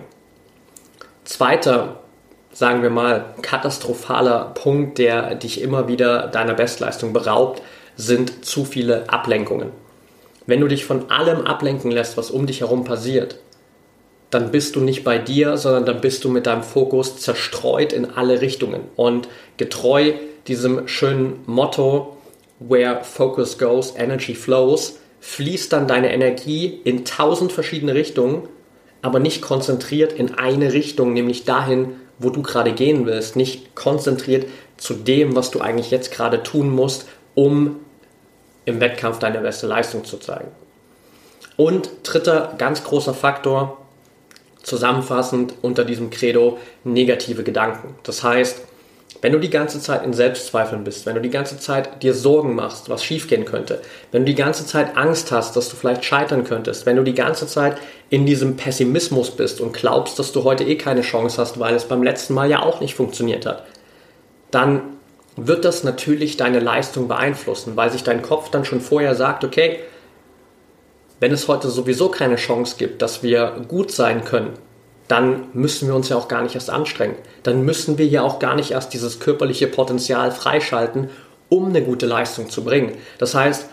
Zweiter, 1.23 1.99
sagen 2.52 2.82
wir 2.82 2.89
mal, 2.89 3.34
katastrophaler 3.41 4.52
Punkt, 4.56 4.97
der 4.97 5.36
dich 5.36 5.62
immer 5.62 5.88
wieder 5.88 6.28
deiner 6.28 6.54
Bestleistung 6.54 7.13
beraubt, 7.13 7.62
sind 7.95 8.45
zu 8.45 8.65
viele 8.65 9.10
Ablenkungen. 9.10 9.69
Wenn 10.45 10.60
du 10.60 10.67
dich 10.67 10.86
von 10.86 11.10
allem 11.10 11.45
ablenken 11.45 11.91
lässt, 11.91 12.17
was 12.17 12.32
um 12.32 12.47
dich 12.47 12.62
herum 12.62 12.84
passiert, 12.84 13.38
dann 14.30 14.52
bist 14.52 14.76
du 14.76 14.82
nicht 14.82 15.04
bei 15.04 15.19
dir, 15.19 15.58
sondern 15.58 15.86
dann 15.86 16.02
bist 16.02 16.23
du 16.23 16.30
mit 16.30 16.47
deinem 16.47 16.63
Fokus 16.63 17.17
zerstreut 17.17 17.93
in 17.93 18.10
alle 18.10 18.41
Richtungen. 18.41 18.82
Und 18.95 19.28
getreu 19.58 20.13
diesem 20.47 20.88
schönen 20.88 21.41
Motto, 21.45 22.12
where 22.67 23.04
focus 23.04 23.58
goes, 23.58 23.93
energy 23.95 24.36
flows, 24.36 24.99
fließt 25.19 25.71
dann 25.71 25.88
deine 25.88 26.13
Energie 26.13 26.82
in 26.84 27.06
tausend 27.06 27.52
verschiedene 27.52 27.93
Richtungen, 27.93 28.47
aber 29.02 29.19
nicht 29.19 29.41
konzentriert 29.41 30.13
in 30.13 30.36
eine 30.36 30.73
Richtung, 30.73 31.13
nämlich 31.13 31.45
dahin, 31.45 31.95
wo 32.19 32.30
du 32.30 32.41
gerade 32.41 32.73
gehen 32.73 33.06
willst, 33.06 33.36
nicht 33.36 33.76
konzentriert 33.76 34.47
zu 34.78 34.93
dem, 34.93 35.36
was 35.36 35.52
du 35.52 35.62
eigentlich 35.62 35.91
jetzt 35.91 36.12
gerade 36.12 36.43
tun 36.43 36.69
musst, 36.69 37.08
um 37.36 37.80
im 38.65 38.80
Wettkampf 38.80 39.19
deine 39.19 39.39
beste 39.39 39.67
Leistung 39.67 40.06
zu 40.06 40.17
zeigen. 40.17 40.49
Und 41.58 41.89
dritter 42.04 42.56
ganz 42.58 42.84
großer 42.84 43.13
Faktor, 43.13 43.78
zusammenfassend 44.63 45.54
unter 45.62 45.84
diesem 45.84 46.10
Credo, 46.10 46.58
negative 46.84 47.43
Gedanken. 47.43 47.95
Das 48.04 48.23
heißt, 48.23 48.62
wenn 49.24 49.32
du 49.32 49.40
die 49.40 49.50
ganze 49.50 49.80
Zeit 49.80 50.04
in 50.04 50.12
Selbstzweifeln 50.12 50.84
bist, 50.84 51.06
wenn 51.06 51.16
du 51.16 51.22
die 51.22 51.30
ganze 51.30 51.58
Zeit 51.58 52.04
dir 52.04 52.14
Sorgen 52.14 52.56
machst, 52.56 52.90
was 52.90 53.06
schiefgehen 53.06 53.46
könnte, 53.46 53.82
wenn 54.12 54.24
du 54.24 54.26
die 54.26 54.36
ganze 54.36 54.66
Zeit 54.66 54.98
Angst 54.98 55.32
hast, 55.32 55.56
dass 55.56 55.70
du 55.70 55.78
vielleicht 55.78 56.04
scheitern 56.04 56.44
könntest, 56.44 56.86
wenn 56.86 56.98
du 56.98 57.04
die 57.04 57.14
ganze 57.14 57.48
Zeit 57.48 57.78
in 58.10 58.26
diesem 58.26 58.58
Pessimismus 58.58 59.32
bist 59.32 59.62
und 59.62 59.72
glaubst, 59.72 60.20
dass 60.20 60.34
du 60.34 60.44
heute 60.44 60.66
eh 60.66 60.76
keine 60.76 61.04
Chance 61.04 61.42
hast, 61.42 61.58
weil 61.58 61.74
es 61.74 61.86
beim 61.86 62.04
letzten 62.04 62.34
Mal 62.34 62.50
ja 62.50 62.64
auch 62.64 62.82
nicht 62.82 62.96
funktioniert 62.96 63.46
hat, 63.46 63.64
dann 64.52 64.82
wird 65.38 65.64
das 65.64 65.86
natürlich 65.86 66.36
deine 66.36 66.60
Leistung 66.60 67.08
beeinflussen, 67.08 67.78
weil 67.78 67.92
sich 67.92 68.04
dein 68.04 68.24
Kopf 68.24 68.50
dann 68.50 68.66
schon 68.66 68.82
vorher 68.82 69.16
sagt, 69.16 69.46
okay, 69.46 69.80
wenn 71.22 71.32
es 71.32 71.48
heute 71.48 71.70
sowieso 71.70 72.10
keine 72.10 72.36
Chance 72.36 72.76
gibt, 72.78 73.02
dass 73.02 73.24
wir 73.24 73.62
gut 73.70 73.90
sein 73.90 74.26
können, 74.26 74.50
dann 75.08 75.48
müssen 75.54 75.88
wir 75.88 75.96
uns 75.96 76.10
ja 76.10 76.18
auch 76.18 76.28
gar 76.28 76.42
nicht 76.42 76.56
erst 76.56 76.70
anstrengen. 76.70 77.16
Dann 77.44 77.63
müssen 77.63 77.98
wir 77.98 78.06
ja 78.06 78.22
auch 78.22 78.39
gar 78.39 78.56
nicht 78.56 78.72
erst 78.72 78.94
dieses 78.94 79.20
körperliche 79.20 79.68
Potenzial 79.68 80.32
freischalten, 80.32 81.10
um 81.50 81.68
eine 81.68 81.82
gute 81.82 82.06
Leistung 82.06 82.50
zu 82.50 82.63
bringen. 82.63 82.94
Das 83.18 83.36
heißt, 83.36 83.70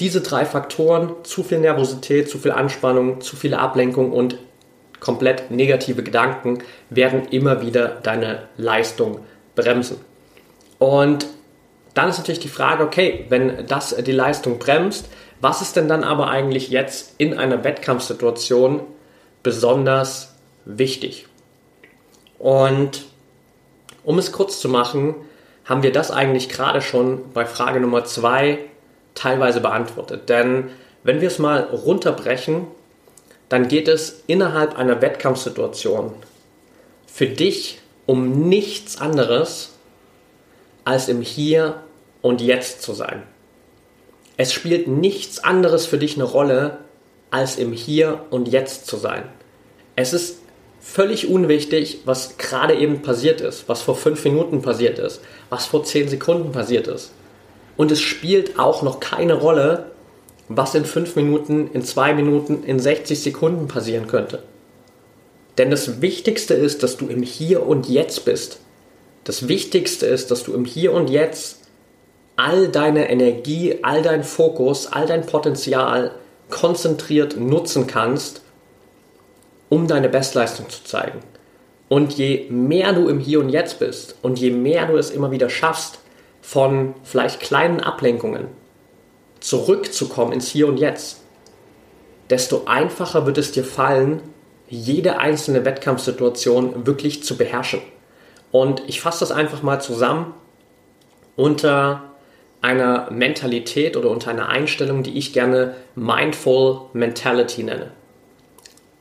diese 0.00 0.22
drei 0.22 0.44
Faktoren, 0.44 1.12
zu 1.22 1.42
viel 1.42 1.58
Nervosität, 1.58 2.28
zu 2.28 2.38
viel 2.38 2.52
Anspannung, 2.52 3.20
zu 3.20 3.36
viele 3.36 3.58
Ablenkung 3.58 4.12
und 4.12 4.38
komplett 4.98 5.50
negative 5.50 6.02
Gedanken, 6.02 6.58
werden 6.90 7.26
immer 7.30 7.60
wieder 7.60 7.88
deine 8.02 8.44
Leistung 8.56 9.20
bremsen. 9.54 9.98
Und 10.78 11.26
dann 11.94 12.08
ist 12.08 12.18
natürlich 12.18 12.40
die 12.40 12.48
Frage, 12.48 12.82
okay, 12.82 13.26
wenn 13.28 13.66
das 13.66 13.94
die 13.94 14.12
Leistung 14.12 14.58
bremst, 14.58 15.08
was 15.40 15.60
ist 15.60 15.76
denn 15.76 15.88
dann 15.88 16.04
aber 16.04 16.28
eigentlich 16.28 16.70
jetzt 16.70 17.14
in 17.18 17.38
einer 17.38 17.62
Wettkampfsituation 17.64 18.80
besonders 19.42 20.31
wichtig. 20.64 21.26
Und 22.38 23.04
um 24.04 24.18
es 24.18 24.32
kurz 24.32 24.60
zu 24.60 24.68
machen, 24.68 25.14
haben 25.64 25.82
wir 25.82 25.92
das 25.92 26.10
eigentlich 26.10 26.48
gerade 26.48 26.82
schon 26.82 27.32
bei 27.32 27.46
Frage 27.46 27.80
Nummer 27.80 28.04
zwei 28.04 28.58
teilweise 29.14 29.60
beantwortet. 29.60 30.28
Denn 30.28 30.70
wenn 31.04 31.20
wir 31.20 31.28
es 31.28 31.38
mal 31.38 31.60
runterbrechen, 31.60 32.66
dann 33.48 33.68
geht 33.68 33.86
es 33.86 34.22
innerhalb 34.26 34.76
einer 34.76 35.00
Wettkampfsituation 35.02 36.14
für 37.06 37.26
dich 37.26 37.80
um 38.06 38.48
nichts 38.48 39.00
anderes, 39.00 39.72
als 40.84 41.08
im 41.08 41.20
Hier 41.20 41.82
und 42.20 42.40
Jetzt 42.40 42.82
zu 42.82 42.94
sein. 42.94 43.22
Es 44.36 44.52
spielt 44.52 44.88
nichts 44.88 45.38
anderes 45.44 45.86
für 45.86 45.98
dich 45.98 46.16
eine 46.16 46.24
Rolle, 46.24 46.78
als 47.30 47.56
im 47.56 47.72
Hier 47.72 48.24
und 48.30 48.48
Jetzt 48.48 48.86
zu 48.86 48.96
sein. 48.96 49.24
Es 49.94 50.12
ist 50.12 50.41
völlig 50.82 51.28
unwichtig, 51.28 52.00
was 52.04 52.36
gerade 52.36 52.74
eben 52.74 53.02
passiert 53.02 53.40
ist, 53.40 53.68
was 53.68 53.82
vor 53.82 53.96
fünf 53.96 54.24
Minuten 54.24 54.60
passiert 54.62 54.98
ist, 54.98 55.20
was 55.48 55.64
vor 55.64 55.84
zehn 55.84 56.08
Sekunden 56.08 56.52
passiert 56.52 56.88
ist. 56.88 57.12
Und 57.76 57.90
es 57.92 58.00
spielt 58.00 58.58
auch 58.58 58.82
noch 58.82 59.00
keine 59.00 59.34
Rolle, 59.34 59.92
was 60.48 60.74
in 60.74 60.84
fünf 60.84 61.16
Minuten, 61.16 61.70
in 61.72 61.82
zwei 61.82 62.12
Minuten, 62.12 62.64
in 62.64 62.78
60 62.78 63.22
Sekunden 63.22 63.68
passieren 63.68 64.08
könnte. 64.08 64.42
Denn 65.56 65.70
das 65.70 66.02
Wichtigste 66.02 66.54
ist, 66.54 66.82
dass 66.82 66.96
du 66.96 67.06
im 67.06 67.22
Hier 67.22 67.64
und 67.64 67.88
Jetzt 67.88 68.24
bist. 68.24 68.58
Das 69.24 69.48
Wichtigste 69.48 70.06
ist, 70.06 70.30
dass 70.30 70.42
du 70.42 70.52
im 70.52 70.64
Hier 70.64 70.92
und 70.92 71.08
Jetzt 71.08 71.60
all 72.36 72.68
deine 72.68 73.08
Energie, 73.08 73.78
all 73.82 74.02
dein 74.02 74.24
Fokus, 74.24 74.88
all 74.88 75.06
dein 75.06 75.24
Potenzial 75.24 76.12
konzentriert 76.50 77.38
nutzen 77.38 77.86
kannst, 77.86 78.42
um 79.72 79.86
deine 79.86 80.10
Bestleistung 80.10 80.68
zu 80.68 80.84
zeigen. 80.84 81.20
Und 81.88 82.12
je 82.12 82.46
mehr 82.50 82.92
du 82.92 83.08
im 83.08 83.18
Hier 83.18 83.40
und 83.40 83.48
Jetzt 83.48 83.78
bist 83.78 84.16
und 84.20 84.38
je 84.38 84.50
mehr 84.50 84.84
du 84.84 84.98
es 84.98 85.08
immer 85.08 85.30
wieder 85.30 85.48
schaffst, 85.48 85.98
von 86.42 86.92
vielleicht 87.04 87.40
kleinen 87.40 87.80
Ablenkungen 87.80 88.48
zurückzukommen 89.40 90.32
ins 90.32 90.50
Hier 90.50 90.68
und 90.68 90.76
Jetzt, 90.76 91.22
desto 92.28 92.66
einfacher 92.66 93.24
wird 93.24 93.38
es 93.38 93.52
dir 93.52 93.64
fallen, 93.64 94.20
jede 94.68 95.18
einzelne 95.18 95.64
Wettkampfsituation 95.64 96.86
wirklich 96.86 97.22
zu 97.22 97.38
beherrschen. 97.38 97.80
Und 98.50 98.82
ich 98.88 99.00
fasse 99.00 99.20
das 99.20 99.32
einfach 99.32 99.62
mal 99.62 99.80
zusammen 99.80 100.34
unter 101.34 102.10
einer 102.60 103.10
Mentalität 103.10 103.96
oder 103.96 104.10
unter 104.10 104.32
einer 104.32 104.50
Einstellung, 104.50 105.02
die 105.02 105.16
ich 105.16 105.32
gerne 105.32 105.76
Mindful 105.94 106.90
Mentality 106.92 107.62
nenne. 107.62 107.92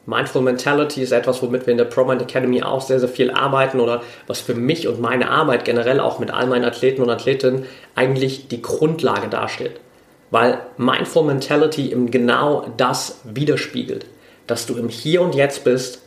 Mindful 0.05 0.41
Mentality 0.41 1.03
ist 1.03 1.11
etwas, 1.11 1.41
womit 1.43 1.67
wir 1.67 1.71
in 1.71 1.77
der 1.77 1.85
ProMind 1.85 2.21
Academy 2.21 2.63
auch 2.63 2.81
sehr, 2.81 2.99
sehr 2.99 3.09
viel 3.09 3.29
arbeiten 3.29 3.79
oder 3.79 4.01
was 4.25 4.39
für 4.39 4.55
mich 4.55 4.87
und 4.87 4.99
meine 4.99 5.29
Arbeit 5.29 5.63
generell 5.63 5.99
auch 5.99 6.17
mit 6.17 6.31
all 6.31 6.47
meinen 6.47 6.65
Athleten 6.65 7.03
und 7.03 7.09
Athletinnen 7.09 7.65
eigentlich 7.93 8.47
die 8.47 8.61
Grundlage 8.61 9.27
darstellt. 9.27 9.79
Weil 10.31 10.59
Mindful 10.77 11.25
Mentality 11.25 11.91
eben 11.91 12.09
genau 12.09 12.65
das 12.77 13.19
widerspiegelt, 13.25 14.05
dass 14.47 14.65
du 14.65 14.75
im 14.75 14.89
Hier 14.89 15.21
und 15.21 15.35
Jetzt 15.35 15.63
bist, 15.63 16.01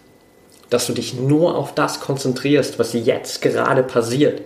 dass 0.71 0.87
du 0.87 0.93
dich 0.93 1.15
nur 1.15 1.57
auf 1.57 1.75
das 1.75 2.01
konzentrierst, 2.01 2.79
was 2.79 2.95
jetzt 2.95 3.43
gerade 3.43 3.85
passiert, 3.85 4.43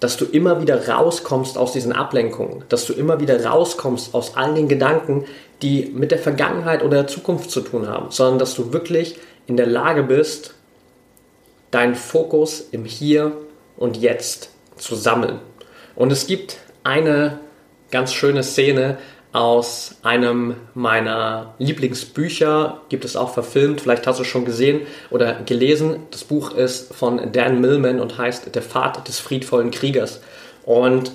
dass 0.00 0.16
du 0.16 0.24
immer 0.24 0.60
wieder 0.60 0.88
rauskommst 0.88 1.58
aus 1.58 1.72
diesen 1.72 1.92
Ablenkungen, 1.92 2.64
dass 2.68 2.86
du 2.86 2.92
immer 2.92 3.20
wieder 3.20 3.44
rauskommst 3.44 4.14
aus 4.14 4.36
all 4.36 4.54
den 4.54 4.68
Gedanken, 4.68 5.24
die 5.62 5.90
mit 5.92 6.10
der 6.10 6.18
Vergangenheit 6.18 6.82
oder 6.82 6.98
der 6.98 7.06
Zukunft 7.08 7.50
zu 7.50 7.60
tun 7.62 7.88
haben, 7.88 8.10
sondern 8.10 8.38
dass 8.38 8.54
du 8.54 8.72
wirklich 8.72 9.16
in 9.46 9.56
der 9.56 9.66
Lage 9.66 10.04
bist, 10.04 10.54
deinen 11.70 11.96
Fokus 11.96 12.68
im 12.70 12.84
Hier 12.84 13.32
und 13.76 13.96
Jetzt 13.96 14.50
zu 14.76 14.94
sammeln. 14.94 15.40
Und 15.96 16.12
es 16.12 16.26
gibt 16.26 16.58
eine 16.84 17.40
ganz 17.90 18.12
schöne 18.12 18.42
Szene 18.42 18.98
aus 19.32 19.96
einem 20.02 20.56
meiner 20.74 21.54
Lieblingsbücher, 21.58 22.80
gibt 22.88 23.04
es 23.04 23.14
auch 23.14 23.34
verfilmt, 23.34 23.80
vielleicht 23.80 24.06
hast 24.06 24.18
du 24.18 24.22
es 24.22 24.28
schon 24.28 24.44
gesehen 24.44 24.82
oder 25.10 25.34
gelesen. 25.42 26.00
Das 26.10 26.24
Buch 26.24 26.52
ist 26.52 26.94
von 26.94 27.32
Dan 27.32 27.60
Millman 27.60 28.00
und 28.00 28.16
heißt 28.16 28.54
Der 28.54 28.62
Pfad 28.62 29.06
des 29.06 29.20
friedvollen 29.20 29.70
Kriegers. 29.70 30.20
Und 30.64 31.12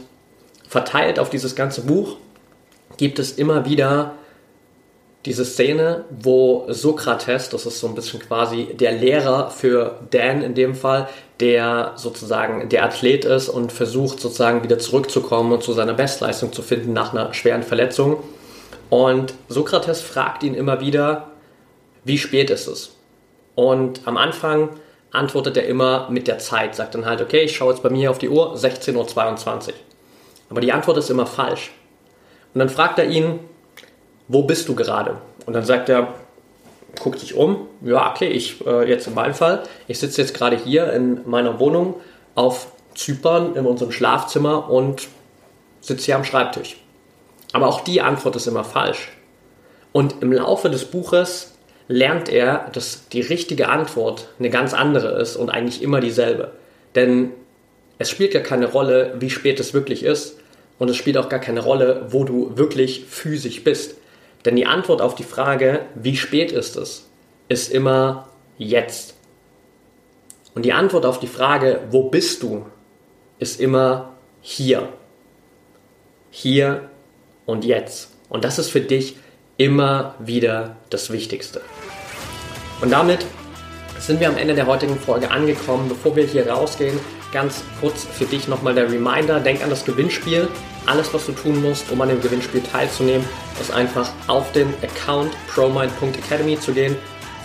verteilt 0.67 1.19
auf 1.19 1.29
dieses 1.29 1.55
ganze 1.55 1.81
Buch 1.81 2.17
gibt 2.97 3.19
es 3.19 3.33
immer 3.33 3.65
wieder 3.65 4.13
diese 5.25 5.45
Szene, 5.45 6.03
wo 6.09 6.65
Sokrates, 6.67 7.49
das 7.49 7.65
ist 7.65 7.79
so 7.79 7.87
ein 7.87 7.95
bisschen 7.95 8.19
quasi 8.19 8.73
der 8.73 8.91
Lehrer 8.91 9.49
für 9.49 9.99
Dan 10.11 10.41
in 10.41 10.53
dem 10.53 10.75
Fall, 10.75 11.07
der 11.39 11.93
sozusagen 11.95 12.67
der 12.69 12.83
Athlet 12.83 13.23
ist 13.23 13.47
und 13.47 13.71
versucht 13.71 14.19
sozusagen 14.19 14.63
wieder 14.63 14.79
zurückzukommen 14.79 15.53
und 15.53 15.63
zu 15.63 15.71
seiner 15.71 15.93
Bestleistung 15.93 16.51
zu 16.51 16.61
finden 16.61 16.91
nach 16.91 17.13
einer 17.13 17.33
schweren 17.33 17.63
Verletzung. 17.63 18.17
Und 18.89 19.33
Sokrates 19.47 20.01
fragt 20.01 20.43
ihn 20.43 20.55
immer 20.55 20.81
wieder, 20.81 21.31
wie 22.03 22.17
spät 22.17 22.49
ist 22.49 22.67
es? 22.67 22.97
Und 23.55 24.01
am 24.05 24.17
Anfang 24.17 24.69
antwortet 25.11 25.55
er 25.55 25.67
immer 25.67 26.09
mit 26.09 26.27
der 26.27 26.39
Zeit, 26.39 26.75
sagt 26.75 26.95
dann 26.95 27.05
halt, 27.05 27.21
okay, 27.21 27.43
ich 27.43 27.55
schaue 27.55 27.71
jetzt 27.71 27.83
bei 27.83 27.89
mir 27.89 28.11
auf 28.11 28.17
die 28.17 28.29
Uhr, 28.29 28.55
16.22 28.55 29.67
Uhr. 29.69 29.73
Aber 30.49 30.59
die 30.59 30.73
Antwort 30.73 30.97
ist 30.97 31.09
immer 31.09 31.25
falsch. 31.25 31.71
Und 32.53 32.59
dann 32.59 32.69
fragt 32.69 32.99
er 32.99 33.05
ihn, 33.05 33.39
wo 34.27 34.43
bist 34.43 34.67
du 34.67 34.75
gerade? 34.75 35.17
Und 35.45 35.53
dann 35.53 35.65
sagt 35.65 35.89
er, 35.89 36.13
guckt 36.99 37.19
sich 37.19 37.33
um, 37.35 37.67
ja, 37.81 38.11
okay, 38.11 38.27
ich 38.27 38.65
äh, 38.65 38.87
jetzt 38.87 39.07
in 39.07 39.13
meinem 39.13 39.33
Fall, 39.33 39.63
ich 39.87 39.99
sitze 39.99 40.21
jetzt 40.21 40.33
gerade 40.33 40.55
hier 40.55 40.93
in 40.93 41.21
meiner 41.25 41.59
Wohnung 41.59 41.95
auf 42.35 42.67
Zypern 42.95 43.55
in 43.55 43.65
unserem 43.65 43.91
Schlafzimmer 43.91 44.69
und 44.69 45.07
sitze 45.81 46.05
hier 46.05 46.15
am 46.15 46.23
Schreibtisch. 46.23 46.77
Aber 47.51 47.67
auch 47.67 47.81
die 47.81 48.01
Antwort 48.01 48.35
ist 48.35 48.47
immer 48.47 48.63
falsch. 48.63 49.11
Und 49.91 50.21
im 50.21 50.31
Laufe 50.31 50.69
des 50.69 50.85
Buches 50.85 51.53
lernt 51.87 52.29
er, 52.29 52.69
dass 52.73 53.07
die 53.09 53.21
richtige 53.21 53.69
Antwort 53.69 54.29
eine 54.39 54.49
ganz 54.49 54.73
andere 54.73 55.19
ist 55.19 55.35
und 55.35 55.49
eigentlich 55.49 55.81
immer 55.81 55.99
dieselbe. 55.99 56.51
Denn 56.95 57.31
es 57.99 58.09
spielt 58.09 58.33
ja 58.33 58.39
keine 58.39 58.71
Rolle, 58.71 59.15
wie 59.19 59.29
spät 59.29 59.59
es 59.59 59.73
wirklich 59.73 60.03
ist. 60.03 60.39
Und 60.79 60.89
es 60.89 60.97
spielt 60.97 61.17
auch 61.17 61.29
gar 61.29 61.39
keine 61.39 61.61
Rolle, 61.61 62.07
wo 62.09 62.23
du 62.23 62.57
wirklich 62.57 63.05
physisch 63.07 63.63
bist. 63.63 63.95
Denn 64.45 64.55
die 64.55 64.65
Antwort 64.65 65.01
auf 65.01 65.15
die 65.15 65.23
Frage, 65.23 65.85
wie 65.95 66.15
spät 66.17 66.51
ist 66.51 66.75
es, 66.75 67.09
ist 67.47 67.71
immer 67.71 68.27
jetzt. 68.57 69.15
Und 70.53 70.63
die 70.63 70.73
Antwort 70.73 71.05
auf 71.05 71.19
die 71.19 71.27
Frage, 71.27 71.81
wo 71.89 72.09
bist 72.09 72.43
du, 72.43 72.65
ist 73.39 73.59
immer 73.59 74.13
hier. 74.41 74.89
Hier 76.29 76.89
und 77.45 77.65
jetzt. 77.65 78.11
Und 78.29 78.43
das 78.43 78.59
ist 78.59 78.69
für 78.69 78.81
dich 78.81 79.15
immer 79.57 80.15
wieder 80.19 80.77
das 80.89 81.11
Wichtigste. 81.11 81.61
Und 82.81 82.91
damit 82.91 83.25
sind 83.99 84.19
wir 84.19 84.27
am 84.27 84.37
Ende 84.37 84.55
der 84.55 84.67
heutigen 84.67 84.97
Folge 84.97 85.31
angekommen. 85.31 85.87
Bevor 85.87 86.15
wir 86.15 86.25
hier 86.25 86.49
rausgehen, 86.49 86.99
ganz 87.33 87.63
kurz 87.81 88.05
für 88.05 88.25
dich 88.25 88.47
nochmal 88.47 88.75
der 88.75 88.91
Reminder. 88.91 89.39
Denk 89.39 89.63
an 89.63 89.69
das 89.69 89.83
Gewinnspiel. 89.83 90.47
Alles, 90.85 91.13
was 91.13 91.25
du 91.25 91.31
tun 91.33 91.61
musst, 91.61 91.91
um 91.91 91.99
an 92.01 92.09
dem 92.09 92.21
Gewinnspiel 92.21 92.61
teilzunehmen, 92.61 93.25
ist 93.59 93.71
einfach 93.71 94.11
auf 94.27 94.51
den 94.51 94.73
Account 94.81 95.31
promind.academy 95.47 96.59
zu 96.59 96.73
gehen. 96.73 96.95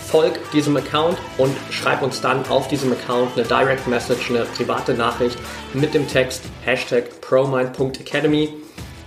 Folg 0.07 0.39
diesem 0.51 0.75
Account 0.77 1.17
und 1.37 1.55
schreib 1.69 2.01
uns 2.01 2.21
dann 2.21 2.45
auf 2.47 2.67
diesem 2.67 2.91
Account 2.91 3.31
eine 3.35 3.45
Direct 3.45 3.87
Message, 3.87 4.29
eine 4.29 4.45
private 4.45 4.93
Nachricht 4.93 5.37
mit 5.73 5.93
dem 5.93 6.07
Text 6.07 6.43
Hashtag 6.63 7.21
promind.academy. 7.21 8.53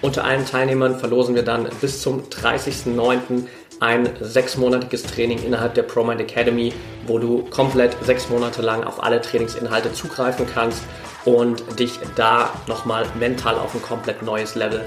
Unter 0.00 0.24
allen 0.24 0.46
Teilnehmern 0.46 0.98
verlosen 0.98 1.34
wir 1.34 1.42
dann 1.42 1.68
bis 1.80 2.02
zum 2.02 2.22
30.09 2.22 3.46
ein 3.82 4.08
sechsmonatiges 4.20 5.02
Training 5.02 5.42
innerhalb 5.42 5.74
der 5.74 5.82
ProMind 5.82 6.20
Academy, 6.20 6.72
wo 7.06 7.18
du 7.18 7.44
komplett 7.50 7.96
sechs 8.04 8.28
Monate 8.28 8.62
lang 8.62 8.84
auf 8.84 9.02
alle 9.02 9.20
Trainingsinhalte 9.20 9.92
zugreifen 9.92 10.46
kannst 10.46 10.82
und 11.24 11.78
dich 11.78 11.98
da 12.14 12.50
nochmal 12.68 13.04
mental 13.18 13.56
auf 13.56 13.74
ein 13.74 13.82
komplett 13.82 14.22
neues 14.22 14.54
Level 14.54 14.84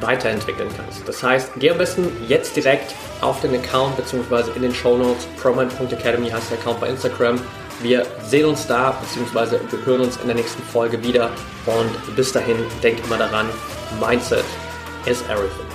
weiterentwickeln 0.00 0.70
kannst. 0.76 1.06
Das 1.06 1.22
heißt, 1.22 1.52
geh 1.58 1.70
am 1.70 1.78
besten 1.78 2.10
jetzt 2.26 2.56
direkt 2.56 2.94
auf 3.20 3.40
den 3.42 3.54
Account 3.54 3.96
bzw. 3.96 4.50
in 4.56 4.62
den 4.62 4.74
Show 4.74 4.96
Notes. 4.96 5.26
ProMind.academy 5.40 6.30
heißt 6.30 6.50
der 6.50 6.58
Account 6.58 6.80
bei 6.80 6.88
Instagram. 6.88 7.38
Wir 7.82 8.06
sehen 8.24 8.46
uns 8.46 8.66
da 8.66 8.98
bzw. 9.02 9.58
wir 9.70 9.86
hören 9.86 10.00
uns 10.00 10.16
in 10.16 10.26
der 10.26 10.36
nächsten 10.36 10.62
Folge 10.62 11.02
wieder 11.02 11.30
und 11.66 12.16
bis 12.16 12.32
dahin 12.32 12.56
denk 12.82 13.04
immer 13.04 13.18
daran, 13.18 13.46
Mindset 14.00 14.44
is 15.06 15.22
everything. 15.28 15.67